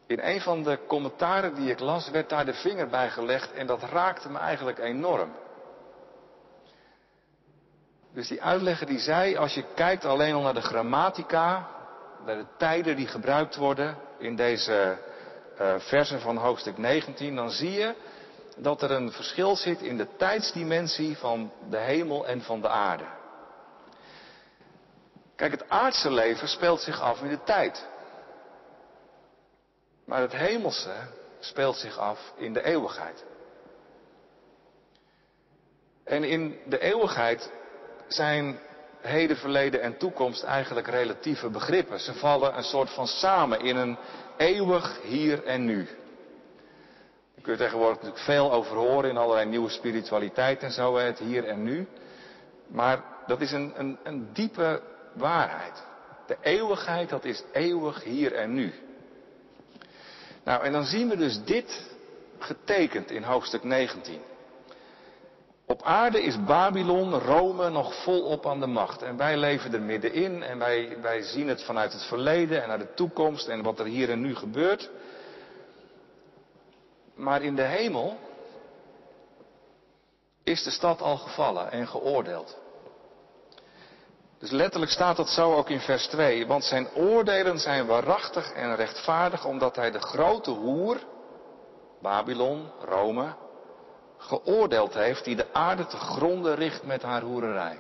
In 0.07 0.21
een 0.23 0.41
van 0.41 0.63
de 0.63 0.79
commentaren 0.87 1.55
die 1.55 1.71
ik 1.71 1.81
las 1.81 2.11
werd 2.11 2.29
daar 2.29 2.45
de 2.45 2.55
vinger 2.55 2.89
bij 2.89 3.11
gelegd 3.11 3.53
en 3.53 3.67
dat 3.67 3.83
raakte 3.83 4.31
me 4.31 4.39
eigenlijk 4.39 4.79
enorm. 4.79 5.31
Dus 8.13 8.29
die 8.29 8.43
uitlegger 8.43 8.87
die 8.87 8.99
zei, 8.99 9.37
als 9.37 9.55
je 9.55 9.65
kijkt 9.75 10.05
alleen 10.05 10.35
al 10.35 10.43
naar 10.43 10.55
de 10.55 10.61
grammatica, 10.61 11.69
naar 12.25 12.37
de 12.37 12.47
tijden 12.57 12.97
die 12.97 13.07
gebruikt 13.07 13.57
worden 13.57 13.97
in 14.19 14.37
deze 14.37 14.99
uh, 15.61 15.75
versen 15.79 16.21
van 16.21 16.37
hoofdstuk 16.37 16.79
19, 16.79 17.37
dan 17.37 17.51
zie 17.51 17.73
je 17.73 17.95
dat 18.57 18.83
er 18.83 18.91
een 18.91 19.13
verschil 19.13 19.57
zit 19.57 19.81
in 19.81 19.97
de 19.97 20.07
tijdsdimensie 20.17 21.17
van 21.17 21.53
de 21.71 21.79
hemel 21.79 22.27
en 22.27 22.43
van 22.43 22.61
de 22.61 22.69
aarde. 22.69 23.05
Kijk, 25.37 25.51
het 25.51 25.69
aardse 25.69 26.11
leven 26.11 26.49
speelt 26.49 26.81
zich 26.81 27.01
af 27.01 27.23
in 27.23 27.29
de 27.29 27.43
tijd. 27.45 27.87
Maar 30.05 30.21
het 30.21 30.33
hemelse 30.33 30.93
speelt 31.39 31.77
zich 31.77 31.99
af 31.99 32.33
in 32.37 32.53
de 32.53 32.63
eeuwigheid. 32.63 33.25
En 36.05 36.25
in 36.25 36.59
de 36.67 36.79
eeuwigheid 36.79 37.51
zijn 38.07 38.59
heden, 39.01 39.37
verleden 39.37 39.83
en 39.83 39.97
toekomst 39.97 40.43
eigenlijk 40.43 40.87
relatieve 40.87 41.51
begrippen. 41.51 42.01
Ze 42.01 42.15
vallen 42.15 42.57
een 42.57 42.65
soort 42.65 42.91
van 42.91 43.07
samen 43.07 43.61
in 43.61 43.77
een 43.77 43.99
eeuwig 44.37 45.01
hier 45.03 45.45
en 45.45 45.65
nu. 45.65 45.85
Daar 47.35 47.43
kun 47.43 47.53
je 47.53 47.59
tegenwoordig 47.59 47.97
natuurlijk 47.97 48.25
veel 48.25 48.53
over 48.53 48.77
horen 48.77 49.11
in 49.11 49.17
allerlei 49.17 49.49
nieuwe 49.49 49.71
spiritualiteit 49.71 50.63
en 50.63 50.71
zo, 50.71 50.97
het 50.97 51.19
hier 51.19 51.45
en 51.45 51.63
nu. 51.63 51.87
Maar 52.67 53.03
dat 53.27 53.41
is 53.41 53.53
een, 53.53 53.73
een, 53.77 53.99
een 54.03 54.33
diepe 54.33 54.83
waarheid. 55.15 55.83
De 56.27 56.37
eeuwigheid, 56.41 57.09
dat 57.09 57.25
is 57.25 57.43
eeuwig 57.53 58.03
hier 58.03 58.35
en 58.35 58.55
nu. 58.55 58.73
Nou, 60.45 60.65
en 60.65 60.73
dan 60.73 60.85
zien 60.85 61.09
we 61.09 61.17
dus 61.17 61.45
dit 61.45 61.91
getekend 62.39 63.11
in 63.11 63.23
hoofdstuk 63.23 63.65
19. 63.65 64.21
Op 65.67 65.83
aarde 65.83 66.23
is 66.23 66.45
Babylon, 66.45 67.19
Rome 67.19 67.71
nog 67.71 68.03
volop 68.03 68.47
aan 68.47 68.61
de 68.61 68.67
macht. 68.67 69.03
En 69.03 69.17
wij 69.17 69.37
leven 69.37 69.75
er 69.75 69.81
middenin 69.81 70.43
en 70.43 70.59
wij, 70.59 70.97
wij 71.01 71.23
zien 71.23 71.49
het 71.49 71.63
vanuit 71.63 71.93
het 71.93 72.03
verleden 72.03 72.63
en 72.63 72.69
naar 72.69 72.79
de 72.79 72.95
toekomst 72.95 73.49
en 73.49 73.63
wat 73.63 73.79
er 73.79 73.87
hier 73.87 74.11
en 74.11 74.21
nu 74.21 74.35
gebeurt. 74.35 74.91
Maar 77.15 77.43
in 77.43 77.57
de 77.57 77.63
hemel 77.63 78.19
is 80.43 80.63
de 80.63 80.71
stad 80.71 81.03
al 81.03 81.17
gevallen 81.17 81.71
en 81.71 81.89
geoordeeld. 81.89 82.59
Dus 84.45 84.53
letterlijk 84.53 84.93
staat 84.93 85.17
dat 85.17 85.29
zo 85.29 85.55
ook 85.55 85.71
in 85.71 85.81
vers 85.81 86.07
2. 86.07 86.47
Want 86.47 86.65
zijn 86.65 86.95
oordelen 86.95 87.59
zijn 87.59 87.87
waarachtig 87.87 88.53
en 88.53 88.77
rechtvaardig 88.77 89.45
omdat 89.45 89.77
hij 89.77 89.91
de 89.91 90.01
grote 90.01 90.51
hoer, 90.51 91.01
Babylon, 92.03 92.71
Rome, 92.81 93.35
geoordeeld 94.19 94.95
heeft 94.95 95.25
die 95.25 95.37
de 95.37 95.53
aarde 95.53 95.87
te 95.87 95.97
gronden 95.97 96.55
richt 96.55 96.83
met 96.83 97.03
haar 97.03 97.23
hoererij. 97.23 97.79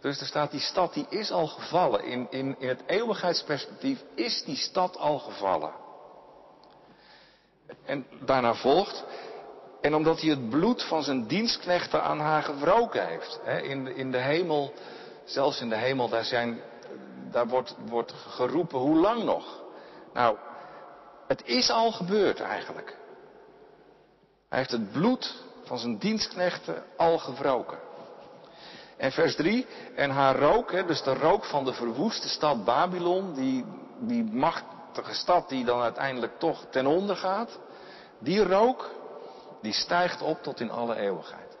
Dus 0.00 0.20
er 0.20 0.26
staat 0.26 0.50
die 0.50 0.60
stad 0.60 0.94
die 0.94 1.06
is 1.08 1.30
al 1.30 1.46
gevallen. 1.46 2.04
In, 2.04 2.26
in, 2.30 2.56
in 2.58 2.68
het 2.68 2.82
eeuwigheidsperspectief 2.86 4.02
is 4.14 4.42
die 4.44 4.56
stad 4.56 4.96
al 4.96 5.18
gevallen. 5.18 5.72
En 7.84 8.06
daarna 8.20 8.54
volgt, 8.54 9.04
en 9.84 9.94
omdat 9.94 10.20
hij 10.20 10.30
het 10.30 10.48
bloed 10.48 10.82
van 10.82 11.02
zijn 11.02 11.26
dienstknechten 11.26 12.02
aan 12.02 12.18
haar 12.18 12.42
gewroken 12.42 13.06
heeft. 13.06 13.40
In, 13.96 14.10
de, 14.10 14.18
hemel, 14.18 14.72
zelfs 15.24 15.60
in 15.60 15.68
de 15.68 15.76
hemel, 15.76 16.08
daar, 16.08 16.24
zijn, 16.24 16.60
daar 17.30 17.46
wordt, 17.46 17.74
wordt 17.88 18.12
geroepen, 18.12 18.78
hoe 18.78 18.96
lang 18.96 19.24
nog? 19.24 19.62
Nou, 20.12 20.36
het 21.26 21.46
is 21.46 21.70
al 21.70 21.92
gebeurd 21.92 22.40
eigenlijk. 22.40 22.96
Hij 24.48 24.58
heeft 24.58 24.70
het 24.70 24.92
bloed 24.92 25.34
van 25.64 25.78
zijn 25.78 25.98
dienstknechten 25.98 26.82
al 26.96 27.18
gewroken. 27.18 27.78
En 28.96 29.12
vers 29.12 29.36
3, 29.36 29.66
en 29.94 30.10
haar 30.10 30.38
rook, 30.38 30.86
dus 30.86 31.02
de 31.02 31.14
rook 31.14 31.44
van 31.44 31.64
de 31.64 31.72
verwoeste 31.72 32.28
stad 32.28 32.64
Babylon, 32.64 33.34
die, 33.34 33.64
die 34.00 34.24
machtige 34.24 35.14
stad 35.14 35.48
die 35.48 35.64
dan 35.64 35.80
uiteindelijk 35.80 36.38
toch 36.38 36.66
ten 36.70 36.86
onder 36.86 37.16
gaat, 37.16 37.58
die 38.18 38.42
rook, 38.42 39.02
die 39.64 39.72
stijgt 39.72 40.22
op 40.22 40.42
tot 40.42 40.60
in 40.60 40.70
alle 40.70 40.96
eeuwigheid. 40.96 41.56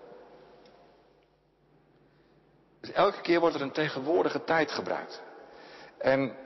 Dus 2.80 2.92
elke 2.92 3.20
keer 3.20 3.40
wordt 3.40 3.54
er 3.54 3.62
een 3.62 3.72
tegenwoordige 3.72 4.44
tijd 4.44 4.70
gebruikt. 4.70 5.22
En 5.98 6.36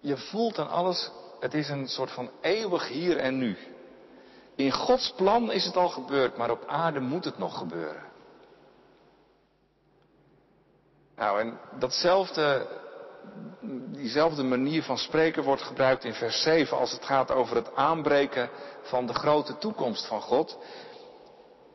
je 0.00 0.16
voelt 0.16 0.58
aan 0.58 0.68
alles, 0.68 1.10
het 1.40 1.54
is 1.54 1.68
een 1.68 1.88
soort 1.88 2.10
van 2.10 2.30
eeuwig 2.40 2.88
hier 2.88 3.16
en 3.16 3.38
nu. 3.38 3.56
In 4.54 4.72
Gods 4.72 5.12
plan 5.16 5.52
is 5.52 5.64
het 5.64 5.76
al 5.76 5.88
gebeurd, 5.88 6.36
maar 6.36 6.50
op 6.50 6.66
aarde 6.66 7.00
moet 7.00 7.24
het 7.24 7.38
nog 7.38 7.58
gebeuren. 7.58 8.04
Nou, 11.16 11.40
en 11.40 11.58
datzelfde, 11.78 12.66
diezelfde 13.92 14.42
manier 14.42 14.82
van 14.82 14.98
spreken 14.98 15.42
wordt 15.42 15.62
gebruikt 15.62 16.04
in 16.04 16.14
vers 16.14 16.42
7 16.42 16.76
als 16.76 16.92
het 16.92 17.04
gaat 17.04 17.30
over 17.30 17.56
het 17.56 17.74
aanbreken 17.74 18.50
van 18.82 19.06
de 19.06 19.14
grote 19.14 19.58
toekomst 19.58 20.06
van 20.06 20.20
God. 20.20 20.58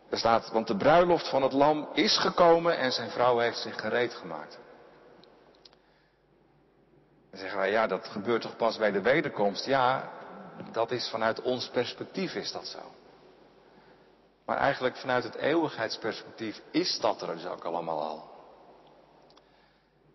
Er 0.09 0.17
staat, 0.17 0.51
want 0.51 0.67
de 0.67 0.77
bruiloft 0.77 1.27
van 1.27 1.41
het 1.41 1.53
lam 1.53 1.87
is 1.93 2.17
gekomen 2.17 2.77
en 2.77 2.91
zijn 2.91 3.09
vrouw 3.09 3.37
heeft 3.37 3.57
zich 3.57 3.81
gereed 3.81 4.13
gemaakt. 4.13 4.59
Dan 7.29 7.39
zeggen 7.39 7.59
wij, 7.59 7.71
ja, 7.71 7.87
dat 7.87 8.07
gebeurt 8.07 8.41
toch 8.41 8.55
pas 8.55 8.77
bij 8.77 8.91
de 8.91 9.01
wederkomst? 9.01 9.65
Ja, 9.65 10.11
dat 10.71 10.91
is 10.91 11.09
vanuit 11.09 11.41
ons 11.41 11.69
perspectief 11.69 12.35
is 12.35 12.51
dat 12.51 12.67
zo. 12.67 12.79
Maar 14.45 14.57
eigenlijk 14.57 14.95
vanuit 14.95 15.23
het 15.23 15.35
eeuwigheidsperspectief 15.35 16.61
is 16.71 16.99
dat 16.99 17.21
er 17.21 17.35
dus 17.35 17.45
ook 17.45 17.63
allemaal 17.63 18.01
al. 18.01 18.34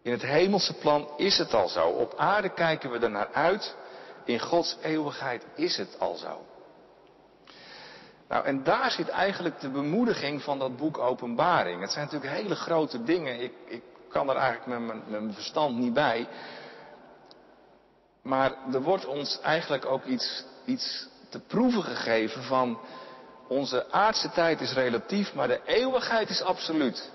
In 0.02 0.12
het 0.12 0.22
hemelse 0.22 0.74
plan 0.74 1.08
is 1.16 1.38
het 1.38 1.54
al 1.54 1.68
zo. 1.68 1.88
Op 1.88 2.14
aarde 2.16 2.48
kijken 2.48 2.90
we 2.90 2.98
er 2.98 3.10
naar 3.10 3.28
uit. 3.32 3.76
In 4.24 4.40
Gods 4.40 4.76
eeuwigheid 4.82 5.46
is 5.54 5.76
het 5.76 5.96
al 5.98 6.14
zo. 6.14 6.44
Nou, 8.28 8.44
en 8.44 8.62
daar 8.62 8.90
zit 8.90 9.08
eigenlijk 9.08 9.60
de 9.60 9.68
bemoediging 9.68 10.42
van 10.42 10.58
dat 10.58 10.76
boek 10.76 10.98
Openbaring. 10.98 11.80
Het 11.80 11.92
zijn 11.92 12.04
natuurlijk 12.04 12.32
hele 12.32 12.54
grote 12.54 13.02
dingen. 13.02 13.40
Ik, 13.40 13.52
ik 13.66 13.82
kan 14.08 14.30
er 14.30 14.36
eigenlijk 14.36 14.66
met 14.66 14.86
mijn, 14.86 15.02
met 15.06 15.20
mijn 15.20 15.34
verstand 15.34 15.76
niet 15.76 15.94
bij. 15.94 16.28
Maar 18.22 18.52
er 18.72 18.82
wordt 18.82 19.06
ons 19.06 19.40
eigenlijk 19.40 19.86
ook 19.86 20.04
iets, 20.04 20.44
iets 20.64 21.08
te 21.28 21.40
proeven 21.40 21.82
gegeven 21.82 22.42
van 22.42 22.78
onze 23.48 23.92
aardse 23.92 24.30
tijd 24.30 24.60
is 24.60 24.72
relatief, 24.72 25.34
maar 25.34 25.48
de 25.48 25.60
eeuwigheid 25.64 26.30
is 26.30 26.42
absoluut. 26.42 27.10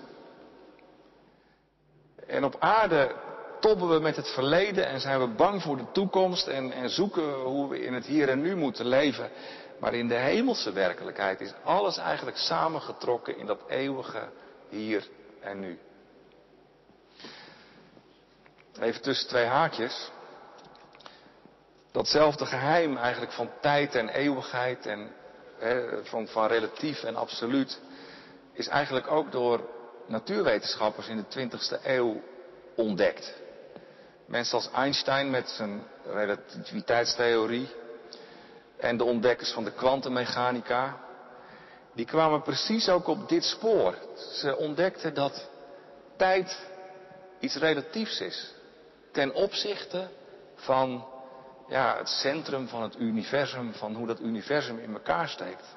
En 2.26 2.44
op 2.44 2.56
aarde 2.58 3.14
tobben 3.60 3.88
we 3.88 3.98
met 3.98 4.16
het 4.16 4.28
verleden 4.28 4.86
en 4.86 5.00
zijn 5.00 5.20
we 5.20 5.26
bang 5.26 5.62
voor 5.62 5.76
de 5.76 5.90
toekomst 5.92 6.46
en, 6.46 6.72
en 6.72 6.90
zoeken 6.90 7.34
hoe 7.34 7.68
we 7.68 7.80
in 7.80 7.94
het 7.94 8.06
hier 8.06 8.28
en 8.28 8.40
nu 8.40 8.56
moeten 8.56 8.86
leven. 8.86 9.30
Maar 9.80 9.94
in 9.94 10.08
de 10.08 10.14
hemelse 10.14 10.72
werkelijkheid 10.72 11.40
is 11.40 11.52
alles 11.64 11.96
eigenlijk 11.96 12.36
samengetrokken 12.36 13.38
in 13.38 13.46
dat 13.46 13.60
eeuwige 13.68 14.28
hier 14.68 15.08
en 15.40 15.60
nu. 15.60 15.78
Even 18.80 19.02
tussen 19.02 19.28
twee 19.28 19.44
haakjes. 19.44 20.10
Datzelfde 21.92 22.46
geheim 22.46 22.96
eigenlijk 22.96 23.32
van 23.32 23.50
tijd 23.60 23.94
en 23.94 24.08
eeuwigheid 24.08 24.86
en 24.86 25.12
van, 26.02 26.28
van 26.28 26.46
relatief 26.46 27.02
en 27.02 27.16
absoluut 27.16 27.80
is 28.52 28.68
eigenlijk 28.68 29.10
ook 29.10 29.32
door 29.32 29.60
natuurwetenschappers 30.06 31.08
in 31.08 31.24
de 31.28 31.48
20e 31.48 31.84
eeuw 31.84 32.22
ontdekt. 32.74 33.34
Mensen 34.26 34.54
als 34.56 34.70
Einstein 34.70 35.30
met 35.30 35.48
zijn 35.48 35.82
relativiteitstheorie 36.04 37.68
en 38.76 38.96
de 38.96 39.04
ontdekkers 39.04 39.50
van 39.50 39.64
de 39.64 39.72
kwantummechanica, 39.72 40.96
die 41.94 42.06
kwamen 42.06 42.42
precies 42.42 42.88
ook 42.88 43.06
op 43.06 43.28
dit 43.28 43.44
spoor. 43.44 43.94
Ze 44.32 44.56
ontdekten 44.56 45.14
dat 45.14 45.48
tijd 46.16 46.66
iets 47.38 47.56
relatiefs 47.56 48.20
is 48.20 48.54
ten 49.12 49.34
opzichte 49.34 50.08
van 50.54 51.06
ja, 51.68 51.96
het 51.96 52.08
centrum 52.08 52.68
van 52.68 52.82
het 52.82 52.98
universum, 52.98 53.72
van 53.74 53.94
hoe 53.94 54.06
dat 54.06 54.20
universum 54.20 54.78
in 54.78 54.92
elkaar 54.92 55.28
steekt. 55.28 55.75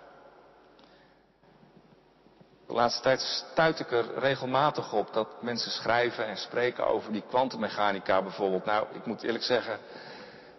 De 2.70 2.76
laatste 2.76 3.02
tijd 3.02 3.22
stuit 3.22 3.80
ik 3.80 3.92
er 3.92 4.20
regelmatig 4.20 4.94
op 4.94 5.14
dat 5.14 5.42
mensen 5.42 5.72
schrijven 5.72 6.26
en 6.28 6.38
spreken 6.38 6.88
over 6.88 7.12
die 7.12 7.24
kwantummechanica 7.30 8.22
bijvoorbeeld. 8.22 8.66
Nou, 8.66 8.88
ik 8.94 9.06
moet 9.06 9.24
eerlijk 9.24 9.44
zeggen, 9.44 9.80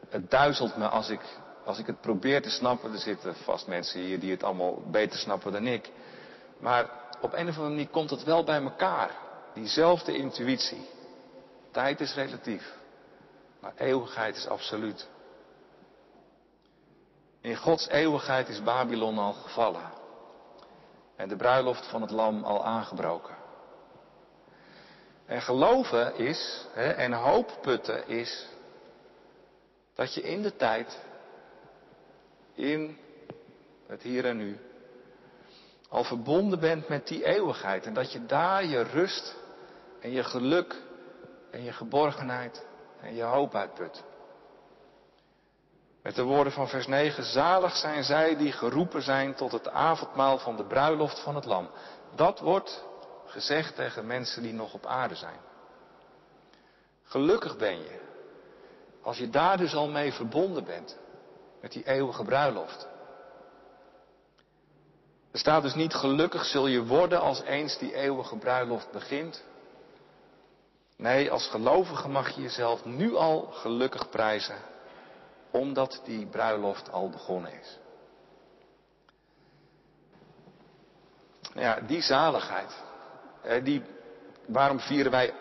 het 0.09 0.31
duizelt 0.31 0.77
me 0.77 0.89
als 0.89 1.09
ik, 1.09 1.21
als 1.65 1.79
ik 1.79 1.87
het 1.87 2.01
probeer 2.01 2.43
te 2.43 2.51
snappen. 2.51 2.93
Er 2.93 2.99
zitten 2.99 3.35
vast 3.35 3.67
mensen 3.67 4.01
hier 4.01 4.21
die 4.21 4.31
het 4.31 4.43
allemaal 4.43 4.83
beter 4.91 5.19
snappen 5.19 5.53
dan 5.53 5.67
ik. 5.67 5.91
Maar 6.59 6.91
op 7.21 7.33
een 7.33 7.49
of 7.49 7.57
andere 7.57 7.69
manier 7.69 7.89
komt 7.89 8.11
het 8.11 8.25
wel 8.25 8.45
bij 8.45 8.63
elkaar. 8.63 9.11
Diezelfde 9.55 10.17
intuïtie. 10.17 10.89
Tijd 11.71 12.01
is 12.01 12.15
relatief, 12.15 12.73
maar 13.61 13.73
eeuwigheid 13.77 14.37
is 14.37 14.47
absoluut. 14.47 15.09
In 17.41 17.57
Gods 17.57 17.89
eeuwigheid 17.89 18.49
is 18.49 18.63
Babylon 18.63 19.19
al 19.19 19.33
gevallen 19.33 20.00
en 21.21 21.29
de 21.29 21.37
bruiloft 21.37 21.87
van 21.87 22.01
het 22.01 22.11
lam 22.11 22.45
al 22.45 22.65
aangebroken. 22.65 23.35
En 25.27 25.43
geloven 25.43 26.17
is, 26.17 26.67
hè, 26.73 26.91
en 26.91 27.13
hoop 27.13 27.59
putten 27.63 28.09
is, 28.09 28.47
dat 29.95 30.15
je 30.15 30.23
in 30.23 30.43
de 30.43 30.57
tijd, 30.57 30.99
in 32.55 32.99
het 33.87 34.03
hier 34.03 34.25
en 34.25 34.37
nu, 34.37 34.59
al 35.89 36.05
verbonden 36.05 36.61
bent 36.61 36.89
met 36.89 37.07
die 37.07 37.25
eeuwigheid. 37.25 37.87
En 37.87 37.95
dat 37.95 38.13
je 38.13 38.27
daar 38.27 38.65
je 38.65 38.83
rust 38.83 39.37
en 40.01 40.11
je 40.11 40.25
geluk 40.25 40.83
en 41.51 41.63
je 41.63 41.73
geborgenheid 41.73 42.67
en 43.01 43.15
je 43.15 43.23
hoop 43.23 43.55
uitput. 43.55 44.03
Met 46.03 46.15
de 46.15 46.23
woorden 46.23 46.53
van 46.53 46.69
vers 46.69 46.87
9, 46.87 47.25
zalig 47.25 47.77
zijn 47.77 48.05
zij 48.05 48.37
die 48.37 48.53
geroepen 48.53 49.03
zijn 49.03 49.35
tot 49.35 49.53
het 49.53 49.69
avondmaal 49.69 50.39
van 50.39 50.57
de 50.57 50.65
bruiloft 50.65 51.21
van 51.21 51.35
het 51.35 51.45
lam. 51.45 51.71
Dat 52.15 52.41
wordt 52.41 52.85
gezegd 53.27 53.75
tegen 53.75 54.07
mensen 54.07 54.43
die 54.43 54.53
nog 54.53 54.75
op 54.75 54.87
aarde 54.87 55.15
zijn. 55.15 55.39
Gelukkig 57.05 57.57
ben 57.57 57.79
je, 57.79 58.01
als 59.03 59.19
je 59.19 59.31
daar 59.31 59.57
dus 59.57 59.75
al 59.75 59.89
mee 59.89 60.13
verbonden 60.13 60.65
bent, 60.65 60.99
met 61.61 61.73
die 61.73 61.87
eeuwige 61.87 62.25
bruiloft. 62.25 62.89
Er 65.31 65.39
staat 65.39 65.63
dus 65.63 65.75
niet 65.75 65.95
gelukkig 65.95 66.45
zul 66.45 66.67
je 66.67 66.85
worden 66.85 67.21
als 67.21 67.43
eens 67.43 67.79
die 67.79 67.95
eeuwige 67.95 68.37
bruiloft 68.37 68.91
begint. 68.93 69.43
Nee, 70.97 71.31
als 71.31 71.47
gelovige 71.47 72.09
mag 72.09 72.35
je 72.35 72.43
jezelf 72.43 72.85
nu 72.85 73.17
al 73.17 73.49
gelukkig 73.53 74.09
prijzen 74.09 74.57
omdat 75.51 76.01
die 76.05 76.27
bruiloft 76.27 76.93
al 76.93 77.09
begonnen 77.09 77.53
is. 77.61 77.79
Ja, 81.55 81.81
die 81.81 82.03
zaligheid. 82.03 82.83
Die, 83.63 83.83
waarom 84.47 84.81
vieren 84.81 85.11
wij 85.11 85.35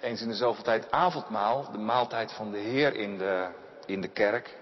eens 0.00 0.20
in 0.20 0.28
de 0.28 0.34
zoveel 0.34 0.64
tijd 0.64 0.90
avondmaal, 0.90 1.70
de 1.72 1.78
maaltijd 1.78 2.32
van 2.32 2.50
de 2.50 2.58
Heer 2.58 2.94
in 2.94 3.18
de, 3.18 3.48
in 3.86 4.00
de 4.00 4.08
kerk? 4.08 4.58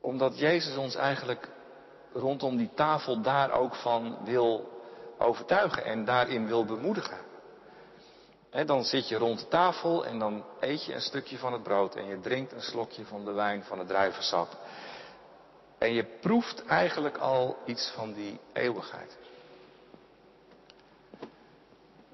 Omdat 0.00 0.38
Jezus 0.38 0.76
ons 0.76 0.94
eigenlijk 0.94 1.48
rondom 2.12 2.56
die 2.56 2.70
tafel 2.74 3.20
daar 3.20 3.52
ook 3.52 3.74
van 3.74 4.18
wil 4.24 4.80
overtuigen 5.18 5.84
en 5.84 6.04
daarin 6.04 6.46
wil 6.46 6.64
bemoedigen 6.64 7.31
dan 8.52 8.84
zit 8.84 9.08
je 9.08 9.16
rond 9.16 9.38
de 9.38 9.48
tafel 9.48 10.06
en 10.06 10.18
dan 10.18 10.44
eet 10.60 10.84
je 10.84 10.94
een 10.94 11.00
stukje 11.00 11.38
van 11.38 11.52
het 11.52 11.62
brood 11.62 11.94
en 11.94 12.06
je 12.06 12.20
drinkt 12.20 12.52
een 12.52 12.62
slokje 12.62 13.04
van 13.04 13.24
de 13.24 13.32
wijn 13.32 13.64
van 13.64 13.78
het 13.78 13.88
druivensap. 13.88 14.48
En 15.78 15.92
je 15.92 16.04
proeft 16.20 16.64
eigenlijk 16.64 17.16
al 17.16 17.56
iets 17.64 17.92
van 17.94 18.12
die 18.12 18.40
eeuwigheid. 18.52 19.16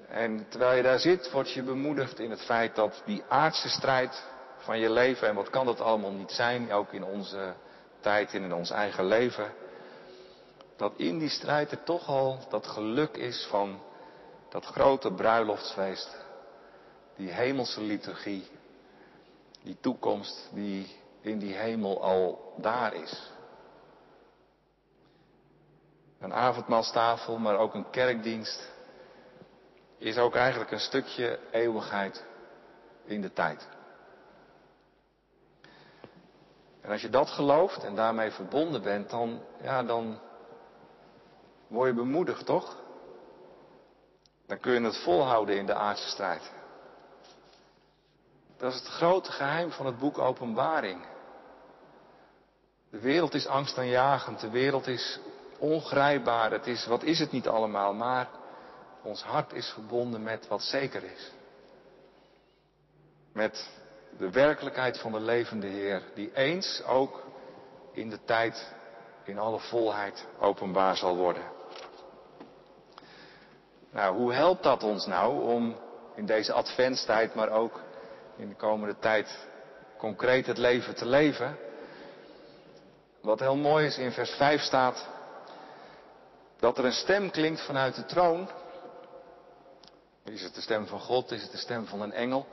En 0.07 0.45
terwijl 0.49 0.77
je 0.77 0.83
daar 0.83 0.99
zit, 0.99 1.31
word 1.31 1.51
je 1.51 1.63
bemoedigd 1.63 2.19
in 2.19 2.29
het 2.29 2.41
feit 2.41 2.75
dat 2.75 3.01
die 3.05 3.23
aardse 3.27 3.69
strijd 3.69 4.27
van 4.57 4.79
je 4.79 4.89
leven, 4.89 5.27
en 5.27 5.35
wat 5.35 5.49
kan 5.49 5.65
dat 5.65 5.81
allemaal 5.81 6.11
niet 6.11 6.31
zijn, 6.31 6.71
ook 6.71 6.93
in 6.93 7.03
onze 7.03 7.53
tijd 7.99 8.33
en 8.33 8.43
in 8.43 8.53
ons 8.53 8.69
eigen 8.69 9.05
leven, 9.05 9.53
dat 10.77 10.93
in 10.95 11.17
die 11.17 11.29
strijd 11.29 11.71
er 11.71 11.83
toch 11.83 12.07
al 12.07 12.39
dat 12.49 12.67
geluk 12.67 13.17
is 13.17 13.47
van 13.49 13.79
dat 14.49 14.65
grote 14.65 15.13
bruiloftsfeest 15.13 16.27
die 17.19 17.31
hemelse 17.31 17.81
liturgie, 17.81 18.47
die 19.63 19.77
toekomst 19.79 20.49
die 20.53 20.87
in 21.21 21.39
die 21.39 21.53
hemel 21.53 22.01
al 22.01 22.53
daar 22.57 22.93
is. 22.93 23.31
Een 26.19 26.33
avondmaalstafel, 26.33 27.37
maar 27.37 27.57
ook 27.57 27.73
een 27.73 27.89
kerkdienst 27.89 28.71
is 29.97 30.17
ook 30.17 30.35
eigenlijk 30.35 30.71
een 30.71 30.79
stukje 30.79 31.39
eeuwigheid 31.51 32.25
in 33.05 33.21
de 33.21 33.33
tijd. 33.33 33.67
En 36.81 36.91
als 36.91 37.01
je 37.01 37.09
dat 37.09 37.29
gelooft 37.29 37.83
en 37.83 37.95
daarmee 37.95 38.31
verbonden 38.31 38.81
bent, 38.81 39.09
dan, 39.09 39.41
ja, 39.61 39.83
dan 39.83 40.19
word 41.67 41.89
je 41.89 41.95
bemoedigd, 41.95 42.45
toch? 42.45 42.77
Dan 44.45 44.59
kun 44.59 44.73
je 44.73 44.81
het 44.81 44.97
volhouden 44.97 45.57
in 45.57 45.65
de 45.65 45.73
aardse 45.73 46.09
strijd. 46.09 46.57
Dat 48.59 48.73
is 48.73 48.79
het 48.79 48.87
grote 48.87 49.31
geheim 49.31 49.71
van 49.71 49.85
het 49.85 49.97
boek 49.97 50.17
Openbaring. 50.17 51.05
De 52.89 52.99
wereld 52.99 53.33
is 53.33 53.47
angstaanjagend, 53.47 54.39
de 54.39 54.49
wereld 54.49 54.87
is 54.87 55.19
ongrijpbaar, 55.57 56.51
het 56.51 56.67
is, 56.67 56.85
wat 56.85 57.03
is 57.03 57.19
het 57.19 57.31
niet 57.31 57.47
allemaal, 57.47 57.93
maar 57.93 58.27
ons 59.03 59.23
hart 59.23 59.53
is 59.53 59.69
verbonden 59.69 60.23
met 60.23 60.47
wat 60.47 60.61
zeker 60.61 61.03
is. 61.03 61.31
Met 63.33 63.69
de 64.17 64.29
werkelijkheid 64.29 64.97
van 64.97 65.11
de 65.11 65.19
levende 65.19 65.67
Heer, 65.67 66.03
die 66.15 66.33
eens 66.33 66.83
ook 66.83 67.23
in 67.91 68.09
de 68.09 68.23
tijd 68.25 68.73
in 69.23 69.39
alle 69.39 69.59
volheid 69.59 70.27
openbaar 70.39 70.97
zal 70.97 71.15
worden. 71.15 71.43
Nou, 73.91 74.15
hoe 74.17 74.33
helpt 74.33 74.63
dat 74.63 74.83
ons 74.83 75.05
nou 75.05 75.43
om 75.43 75.75
in 76.15 76.25
deze 76.25 76.53
adventstijd, 76.53 77.35
maar 77.35 77.49
ook 77.49 77.81
in 78.39 78.49
de 78.49 78.55
komende 78.55 78.95
tijd 78.99 79.47
concreet 79.97 80.45
het 80.45 80.57
leven 80.57 80.95
te 80.95 81.05
leven. 81.05 81.57
Wat 83.21 83.39
heel 83.39 83.55
mooi 83.55 83.85
is, 83.85 83.97
in 83.97 84.11
vers 84.11 84.31
5 84.31 84.61
staat 84.61 85.07
dat 86.59 86.77
er 86.77 86.85
een 86.85 86.91
stem 86.91 87.31
klinkt 87.31 87.61
vanuit 87.61 87.95
de 87.95 88.05
troon. 88.05 88.49
Is 90.23 90.41
het 90.41 90.55
de 90.55 90.61
stem 90.61 90.87
van 90.87 90.99
God? 90.99 91.31
Is 91.31 91.41
het 91.41 91.51
de 91.51 91.57
stem 91.57 91.85
van 91.85 92.01
een 92.01 92.11
engel? 92.11 92.47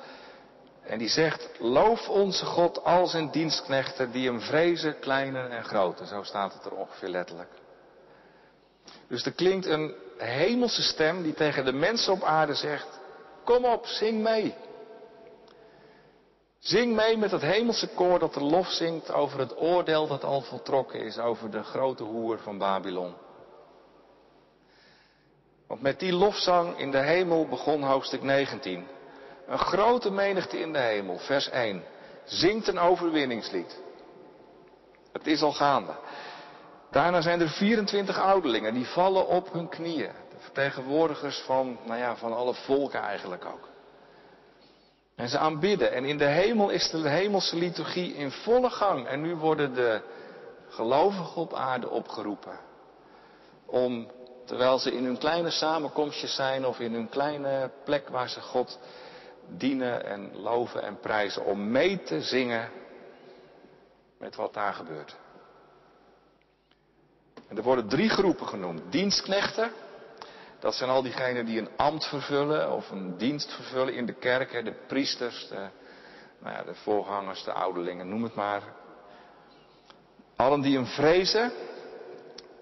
En 0.83 0.99
die 0.99 1.09
zegt, 1.09 1.49
loof 1.59 2.09
onze 2.09 2.45
God 2.45 2.85
al 2.85 3.07
zijn 3.07 3.31
dienstknechten 3.31 4.11
die 4.11 4.27
hem 4.29 4.41
vrezen, 4.41 4.99
kleine 4.99 5.49
en 5.49 5.65
grote. 5.65 6.07
Zo 6.07 6.23
staat 6.23 6.53
het 6.53 6.65
er 6.65 6.75
ongeveer 6.75 7.09
letterlijk. 7.09 7.51
Dus 9.09 9.25
er 9.25 9.33
klinkt 9.33 9.67
een 9.67 9.95
hemelse 10.19 10.83
stem 10.83 11.23
die 11.23 11.35
tegen 11.35 11.65
de 11.65 11.73
mensen 11.73 12.13
op 12.13 12.23
aarde 12.23 12.55
zegt, 12.55 13.01
kom 13.45 13.65
op, 13.65 13.87
zing 13.87 14.23
mee. 14.23 14.55
Zing 16.67 16.95
mee 16.95 17.17
met 17.17 17.31
het 17.31 17.43
hemelse 17.43 17.89
koor 17.89 18.19
dat 18.19 18.35
de 18.35 18.41
lof 18.41 18.69
zingt 18.69 19.13
over 19.13 19.39
het 19.39 19.61
oordeel 19.61 20.07
dat 20.07 20.25
al 20.25 20.41
voltrokken 20.41 21.01
is 21.01 21.19
over 21.19 21.51
de 21.51 21.63
grote 21.63 22.03
hoer 22.03 22.39
van 22.39 22.59
Babylon. 22.59 23.15
Want 25.67 25.81
met 25.81 26.01
die 26.01 26.13
lofzang 26.13 26.79
in 26.79 26.91
de 26.91 26.99
hemel 26.99 27.49
begon 27.49 27.83
hoofdstuk 27.83 28.23
19. 28.23 28.87
Een 29.47 29.59
grote 29.59 30.11
menigte 30.11 30.61
in 30.61 30.73
de 30.73 30.79
hemel, 30.79 31.19
vers 31.19 31.49
1, 31.49 31.85
zingt 32.25 32.69
een 32.69 32.79
overwinningslied. 32.79 33.81
Het 35.13 35.27
is 35.27 35.43
al 35.43 35.53
gaande. 35.53 35.95
Daarna 36.91 37.21
zijn 37.21 37.41
er 37.41 37.49
24 37.49 38.19
ouderlingen 38.19 38.75
die 38.75 38.87
vallen 38.87 39.27
op 39.27 39.53
hun 39.53 39.69
knieën. 39.69 40.13
vertegenwoordigers 40.39 41.39
van, 41.39 41.79
nou 41.85 41.99
ja, 41.99 42.17
van 42.17 42.33
alle 42.33 42.55
volken 42.55 43.01
eigenlijk 43.01 43.45
ook. 43.45 43.76
En 45.17 45.29
ze 45.29 45.39
aanbidden. 45.39 45.93
En 45.93 46.05
in 46.05 46.19
de 46.19 46.25
hemel 46.25 46.71
is 46.71 46.91
de 46.91 47.09
hemelse 47.09 47.57
liturgie 47.57 48.15
in 48.15 48.31
volle 48.31 48.71
gang. 48.71 49.07
En 49.07 49.21
nu 49.21 49.35
worden 49.35 49.75
de 49.75 50.01
gelovigen 50.69 51.41
op 51.43 51.55
aarde 51.55 51.91
opgeroepen. 51.91 52.59
Om, 53.67 54.11
terwijl 54.45 54.79
ze 54.79 54.93
in 54.93 55.05
hun 55.05 55.19
kleine 55.19 55.51
samenkomstjes 55.51 56.35
zijn 56.35 56.67
of 56.67 56.79
in 56.81 56.93
hun 56.93 57.09
kleine 57.09 57.71
plek 57.85 58.09
waar 58.09 58.29
ze 58.29 58.41
God 58.41 58.79
dienen 59.49 60.05
en 60.05 60.37
loven 60.37 60.83
en 60.83 61.01
prijzen, 61.01 61.45
om 61.45 61.71
mee 61.71 62.03
te 62.03 62.23
zingen 62.23 62.71
met 64.19 64.37
wat 64.37 64.55
daar 64.55 64.75
gebeurt. 64.75 65.17
En 67.49 67.57
er 67.57 67.63
worden 67.63 67.89
drie 67.89 68.09
groepen 68.09 68.47
genoemd. 68.47 68.83
Dienstknechten, 68.91 69.71
dat 70.67 70.75
zijn 70.75 70.91
al 70.91 71.03
diegenen 71.03 71.45
die 71.45 71.59
een 71.59 71.71
ambt 71.77 72.07
vervullen 72.07 72.73
of 72.73 72.91
een 72.91 73.17
dienst 73.17 73.53
vervullen 73.53 73.95
in 73.95 74.07
de 74.07 74.13
kerk. 74.13 74.65
De 74.65 74.75
priesters, 74.87 75.49
de, 75.49 75.69
nou 76.39 76.57
ja, 76.57 76.63
de 76.63 76.75
voorgangers, 76.75 77.45
de 77.45 77.53
ouderlingen, 77.53 78.09
noem 78.09 78.23
het 78.23 78.35
maar. 78.35 78.63
Allen 80.37 80.61
die 80.61 80.77
hem 80.77 80.87
vrezen, 80.87 81.53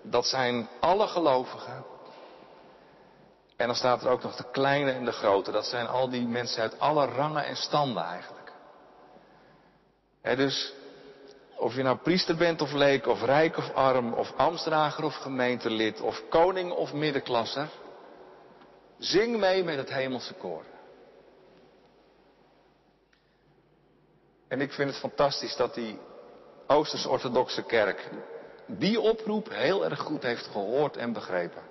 dat 0.03 0.27
zijn 0.27 0.69
alle 0.81 1.07
gelovigen. 1.07 1.85
En 3.57 3.67
dan 3.67 3.77
staat 3.77 4.03
er 4.03 4.11
ook 4.11 4.23
nog 4.23 4.37
de 4.37 4.51
kleine 4.51 4.91
en 4.91 5.05
de 5.05 5.13
grote. 5.13 5.51
Dat 5.51 5.67
zijn 5.67 5.87
al 5.87 6.09
die 6.11 6.27
mensen 6.27 6.63
uit 6.63 6.81
alle 6.81 7.07
rangen 7.07 7.45
en 7.45 7.57
standen 7.57 8.03
eigenlijk. 8.03 8.53
dus 10.23 10.75
of 11.57 11.75
je 11.75 11.83
nou 11.83 11.97
priester 11.97 12.37
bent 12.37 12.61
of 12.61 12.73
leek, 12.73 13.07
of 13.07 13.23
rijk 13.23 13.57
of 13.57 13.75
arm, 13.75 14.13
of 14.13 14.33
ambtsdrager 14.37 15.05
of 15.05 15.15
gemeentelid, 15.15 16.01
of 16.01 16.23
koning 16.29 16.73
of 16.73 16.93
middenklasser. 16.93 17.69
Zing 19.05 19.37
mee 19.37 19.65
met 19.65 19.77
het 19.77 19.93
hemelse 19.93 20.35
koor. 20.35 20.65
En 24.49 24.61
ik 24.61 24.73
vind 24.73 24.91
het 24.91 24.99
fantastisch 24.99 25.57
dat 25.57 25.75
die 25.75 25.99
Oosters-Orthodoxe 26.67 27.63
kerk 27.63 28.11
die 28.67 29.01
oproep 29.01 29.49
heel 29.49 29.85
erg 29.85 30.01
goed 30.01 30.23
heeft 30.23 30.47
gehoord 30.47 30.97
en 30.97 31.13
begrepen. 31.13 31.63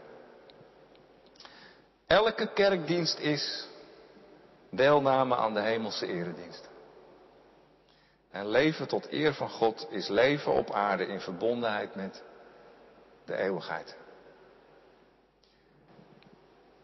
Elke 2.07 2.53
kerkdienst 2.53 3.19
is 3.19 3.67
deelname 4.69 5.35
aan 5.35 5.53
de 5.53 5.61
hemelse 5.61 6.07
eredienst. 6.07 6.69
En 8.31 8.47
leven 8.47 8.87
tot 8.87 9.11
eer 9.11 9.33
van 9.33 9.49
God 9.49 9.87
is 9.89 10.07
leven 10.07 10.53
op 10.53 10.71
aarde 10.71 11.05
in 11.05 11.19
verbondenheid 11.19 11.95
met 11.95 12.23
de 13.25 13.35
eeuwigheid. 13.35 13.97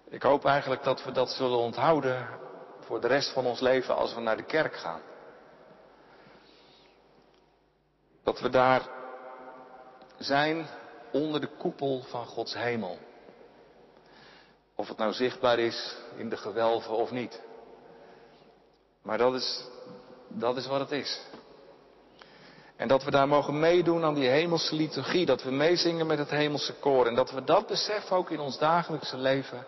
Ik 0.09 0.23
hoop 0.23 0.45
eigenlijk 0.45 0.83
dat 0.83 1.03
we 1.03 1.11
dat 1.11 1.29
zullen 1.29 1.57
onthouden 1.57 2.27
voor 2.79 3.01
de 3.01 3.07
rest 3.07 3.31
van 3.31 3.45
ons 3.45 3.59
leven 3.59 3.95
als 3.95 4.13
we 4.13 4.21
naar 4.21 4.37
de 4.37 4.43
kerk 4.43 4.75
gaan. 4.75 5.01
Dat 8.23 8.39
we 8.39 8.49
daar 8.49 8.89
zijn 10.17 10.67
onder 11.11 11.41
de 11.41 11.49
koepel 11.57 12.01
van 12.01 12.25
Gods 12.25 12.53
hemel. 12.53 12.97
Of 14.75 14.87
het 14.87 14.97
nou 14.97 15.13
zichtbaar 15.13 15.59
is 15.59 15.95
in 16.15 16.29
de 16.29 16.37
gewelven 16.37 16.95
of 16.95 17.11
niet. 17.11 17.41
Maar 19.01 19.17
dat 19.17 19.33
is, 19.33 19.63
dat 20.27 20.57
is 20.57 20.67
wat 20.67 20.79
het 20.79 20.91
is. 20.91 21.21
En 22.75 22.87
dat 22.87 23.03
we 23.03 23.11
daar 23.11 23.27
mogen 23.27 23.59
meedoen 23.59 24.03
aan 24.03 24.13
die 24.13 24.27
hemelse 24.27 24.75
liturgie. 24.75 25.25
Dat 25.25 25.43
we 25.43 25.51
meezingen 25.51 26.07
met 26.07 26.17
het 26.17 26.29
hemelse 26.29 26.73
koor. 26.73 27.07
En 27.07 27.15
dat 27.15 27.31
we 27.31 27.43
dat 27.43 27.67
besef 27.67 28.11
ook 28.11 28.29
in 28.29 28.39
ons 28.39 28.57
dagelijkse 28.57 29.17
leven 29.17 29.65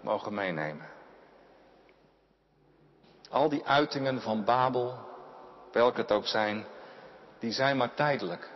mogen 0.00 0.34
meenemen. 0.34 0.86
Al 3.30 3.48
die 3.48 3.66
uitingen 3.66 4.20
van 4.20 4.44
Babel, 4.44 4.94
welke 5.72 6.00
het 6.00 6.12
ook 6.12 6.26
zijn, 6.26 6.66
die 7.38 7.52
zijn 7.52 7.76
maar 7.76 7.94
tijdelijk. 7.94 8.50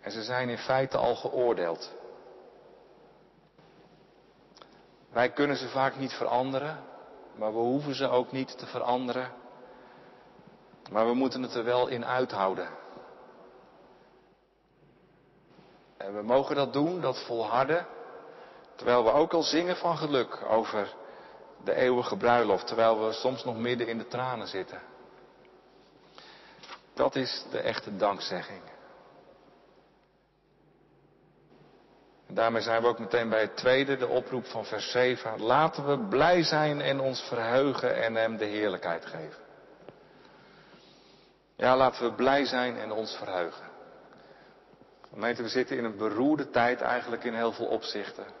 En 0.00 0.10
ze 0.10 0.22
zijn 0.22 0.48
in 0.48 0.58
feite 0.58 0.96
al 0.96 1.14
geoordeeld. 1.14 1.92
Wij 5.10 5.30
kunnen 5.32 5.56
ze 5.56 5.68
vaak 5.68 5.96
niet 5.96 6.12
veranderen, 6.12 6.84
maar 7.36 7.52
we 7.52 7.58
hoeven 7.58 7.94
ze 7.94 8.08
ook 8.08 8.32
niet 8.32 8.58
te 8.58 8.66
veranderen. 8.66 9.32
Maar 10.90 11.06
we 11.06 11.14
moeten 11.14 11.42
het 11.42 11.54
er 11.54 11.64
wel 11.64 11.88
in 11.88 12.06
uithouden. 12.06 12.68
En 15.96 16.14
we 16.14 16.22
mogen 16.22 16.56
dat 16.56 16.72
doen, 16.72 17.00
dat 17.00 17.24
volharden, 17.24 17.86
terwijl 18.82 19.04
we 19.04 19.10
ook 19.10 19.32
al 19.32 19.42
zingen 19.42 19.76
van 19.76 19.96
geluk 19.96 20.38
over 20.48 20.94
de 21.64 21.74
eeuwige 21.74 22.16
bruiloft, 22.16 22.66
terwijl 22.66 23.06
we 23.06 23.12
soms 23.12 23.44
nog 23.44 23.56
midden 23.56 23.86
in 23.86 23.98
de 23.98 24.06
tranen 24.06 24.46
zitten. 24.46 24.80
Dat 26.94 27.16
is 27.16 27.44
de 27.50 27.58
echte 27.58 27.96
dankzegging. 27.96 28.62
En 32.26 32.34
daarmee 32.34 32.62
zijn 32.62 32.82
we 32.82 32.88
ook 32.88 32.98
meteen 32.98 33.28
bij 33.28 33.40
het 33.40 33.56
tweede, 33.56 33.96
de 33.96 34.08
oproep 34.08 34.46
van 34.46 34.64
vers 34.64 34.90
7. 34.90 35.42
Laten 35.42 35.86
we 35.86 36.08
blij 36.08 36.42
zijn 36.42 36.80
en 36.80 37.00
ons 37.00 37.20
verheugen 37.20 38.02
en 38.02 38.14
Hem 38.14 38.36
de 38.36 38.44
heerlijkheid 38.44 39.06
geven. 39.06 39.42
Ja, 41.56 41.76
laten 41.76 42.04
we 42.04 42.12
blij 42.12 42.44
zijn 42.44 42.76
en 42.76 42.92
ons 42.92 43.16
verheugen. 43.16 43.70
Gemeente, 45.10 45.42
we 45.42 45.48
zitten 45.48 45.76
in 45.76 45.84
een 45.84 45.96
beroerde 45.96 46.50
tijd 46.50 46.80
eigenlijk 46.80 47.24
in 47.24 47.34
heel 47.34 47.52
veel 47.52 47.66
opzichten. 47.66 48.40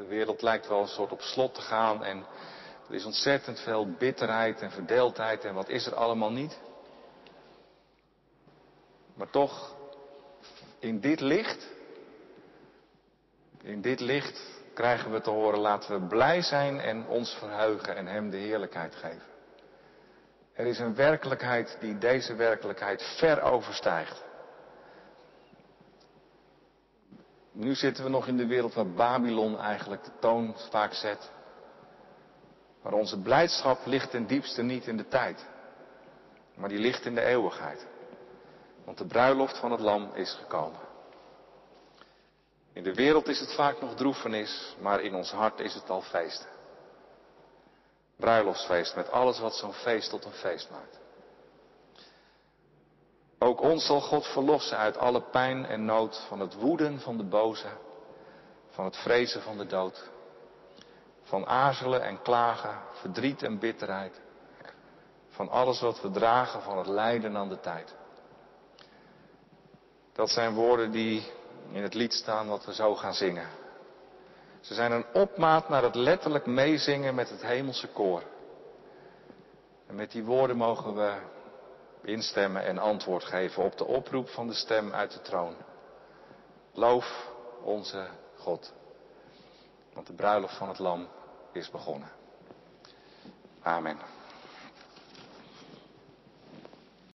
De 0.00 0.06
wereld 0.06 0.42
lijkt 0.42 0.68
wel 0.68 0.80
een 0.80 0.88
soort 0.88 1.12
op 1.12 1.20
slot 1.20 1.54
te 1.54 1.60
gaan 1.60 2.04
en 2.04 2.24
er 2.88 2.94
is 2.94 3.04
ontzettend 3.04 3.60
veel 3.60 3.92
bitterheid 3.98 4.60
en 4.60 4.70
verdeeldheid 4.70 5.44
en 5.44 5.54
wat 5.54 5.68
is 5.68 5.86
er 5.86 5.94
allemaal 5.94 6.32
niet. 6.32 6.58
Maar 9.14 9.30
toch, 9.30 9.74
in 10.78 11.00
dit 11.00 11.20
licht, 11.20 11.68
in 13.62 13.80
dit 13.80 14.00
licht 14.00 14.40
krijgen 14.74 15.12
we 15.12 15.20
te 15.20 15.30
horen, 15.30 15.60
laten 15.60 16.00
we 16.00 16.06
blij 16.06 16.42
zijn 16.42 16.80
en 16.80 17.06
ons 17.06 17.34
verheugen 17.34 17.96
en 17.96 18.06
Hem 18.06 18.30
de 18.30 18.36
heerlijkheid 18.36 18.94
geven. 18.94 19.28
Er 20.52 20.66
is 20.66 20.78
een 20.78 20.94
werkelijkheid 20.94 21.76
die 21.80 21.98
deze 21.98 22.34
werkelijkheid 22.34 23.02
ver 23.02 23.42
overstijgt. 23.42 24.22
Nu 27.52 27.74
zitten 27.74 28.04
we 28.04 28.10
nog 28.10 28.26
in 28.26 28.36
de 28.36 28.46
wereld 28.46 28.74
waar 28.74 28.90
Babylon 28.90 29.58
eigenlijk 29.58 30.04
de 30.04 30.10
toon 30.20 30.54
vaak 30.70 30.92
zet. 30.92 31.30
Maar 32.82 32.92
onze 32.92 33.18
blijdschap 33.20 33.86
ligt 33.86 34.10
ten 34.10 34.26
diepste 34.26 34.62
niet 34.62 34.86
in 34.86 34.96
de 34.96 35.08
tijd, 35.08 35.46
maar 36.54 36.68
die 36.68 36.78
ligt 36.78 37.04
in 37.04 37.14
de 37.14 37.24
eeuwigheid. 37.24 37.86
Want 38.84 38.98
de 38.98 39.06
bruiloft 39.06 39.58
van 39.58 39.70
het 39.70 39.80
lam 39.80 40.10
is 40.14 40.32
gekomen. 40.32 40.80
In 42.72 42.82
de 42.82 42.94
wereld 42.94 43.28
is 43.28 43.40
het 43.40 43.54
vaak 43.54 43.80
nog 43.80 43.94
droefenis, 43.94 44.76
maar 44.80 45.00
in 45.00 45.14
ons 45.14 45.30
hart 45.30 45.60
is 45.60 45.74
het 45.74 45.90
al 45.90 46.02
feest 46.02 46.48
bruiloftsfeest 48.20 48.96
met 48.96 49.10
alles 49.10 49.38
wat 49.38 49.56
zo'n 49.56 49.72
feest 49.72 50.10
tot 50.10 50.24
een 50.24 50.32
feest 50.32 50.70
maakt. 50.70 50.99
Ook 53.42 53.60
ons 53.60 53.86
zal 53.86 54.00
God 54.00 54.26
verlossen 54.26 54.78
uit 54.78 54.98
alle 54.98 55.20
pijn 55.20 55.66
en 55.66 55.84
nood, 55.84 56.24
van 56.28 56.40
het 56.40 56.54
woeden 56.54 57.00
van 57.00 57.16
de 57.16 57.24
boze, 57.24 57.68
van 58.70 58.84
het 58.84 58.96
vrezen 58.96 59.42
van 59.42 59.58
de 59.58 59.66
dood, 59.66 60.10
van 61.22 61.46
aarzelen 61.46 62.02
en 62.02 62.22
klagen, 62.22 62.78
verdriet 62.92 63.42
en 63.42 63.58
bitterheid, 63.58 64.20
van 65.28 65.48
alles 65.48 65.80
wat 65.80 66.00
we 66.00 66.10
dragen, 66.10 66.62
van 66.62 66.78
het 66.78 66.86
lijden 66.86 67.36
aan 67.36 67.48
de 67.48 67.60
tijd. 67.60 67.94
Dat 70.12 70.30
zijn 70.30 70.54
woorden 70.54 70.90
die 70.90 71.32
in 71.72 71.82
het 71.82 71.94
lied 71.94 72.12
staan 72.12 72.48
wat 72.48 72.64
we 72.64 72.74
zo 72.74 72.94
gaan 72.94 73.14
zingen. 73.14 73.48
Ze 74.60 74.74
zijn 74.74 74.92
een 74.92 75.06
opmaat 75.12 75.68
naar 75.68 75.82
het 75.82 75.94
letterlijk 75.94 76.46
meezingen 76.46 77.14
met 77.14 77.30
het 77.30 77.42
hemelse 77.42 77.88
koor. 77.88 78.22
En 79.86 79.94
met 79.94 80.10
die 80.10 80.24
woorden 80.24 80.56
mogen 80.56 80.94
we 80.94 81.12
instemmen 82.04 82.64
en 82.64 82.78
antwoord 82.78 83.24
geven 83.24 83.64
op 83.64 83.78
de 83.78 83.84
oproep 83.84 84.28
van 84.28 84.46
de 84.46 84.54
stem 84.54 84.92
uit 84.92 85.12
de 85.12 85.20
troon. 85.20 85.56
Loof 86.72 87.30
onze 87.62 88.08
God. 88.36 88.72
Want 89.92 90.06
de 90.06 90.12
bruiloft 90.12 90.56
van 90.56 90.68
het 90.68 90.78
lam 90.78 91.08
is 91.52 91.70
begonnen. 91.70 92.10
Amen. 93.62 93.98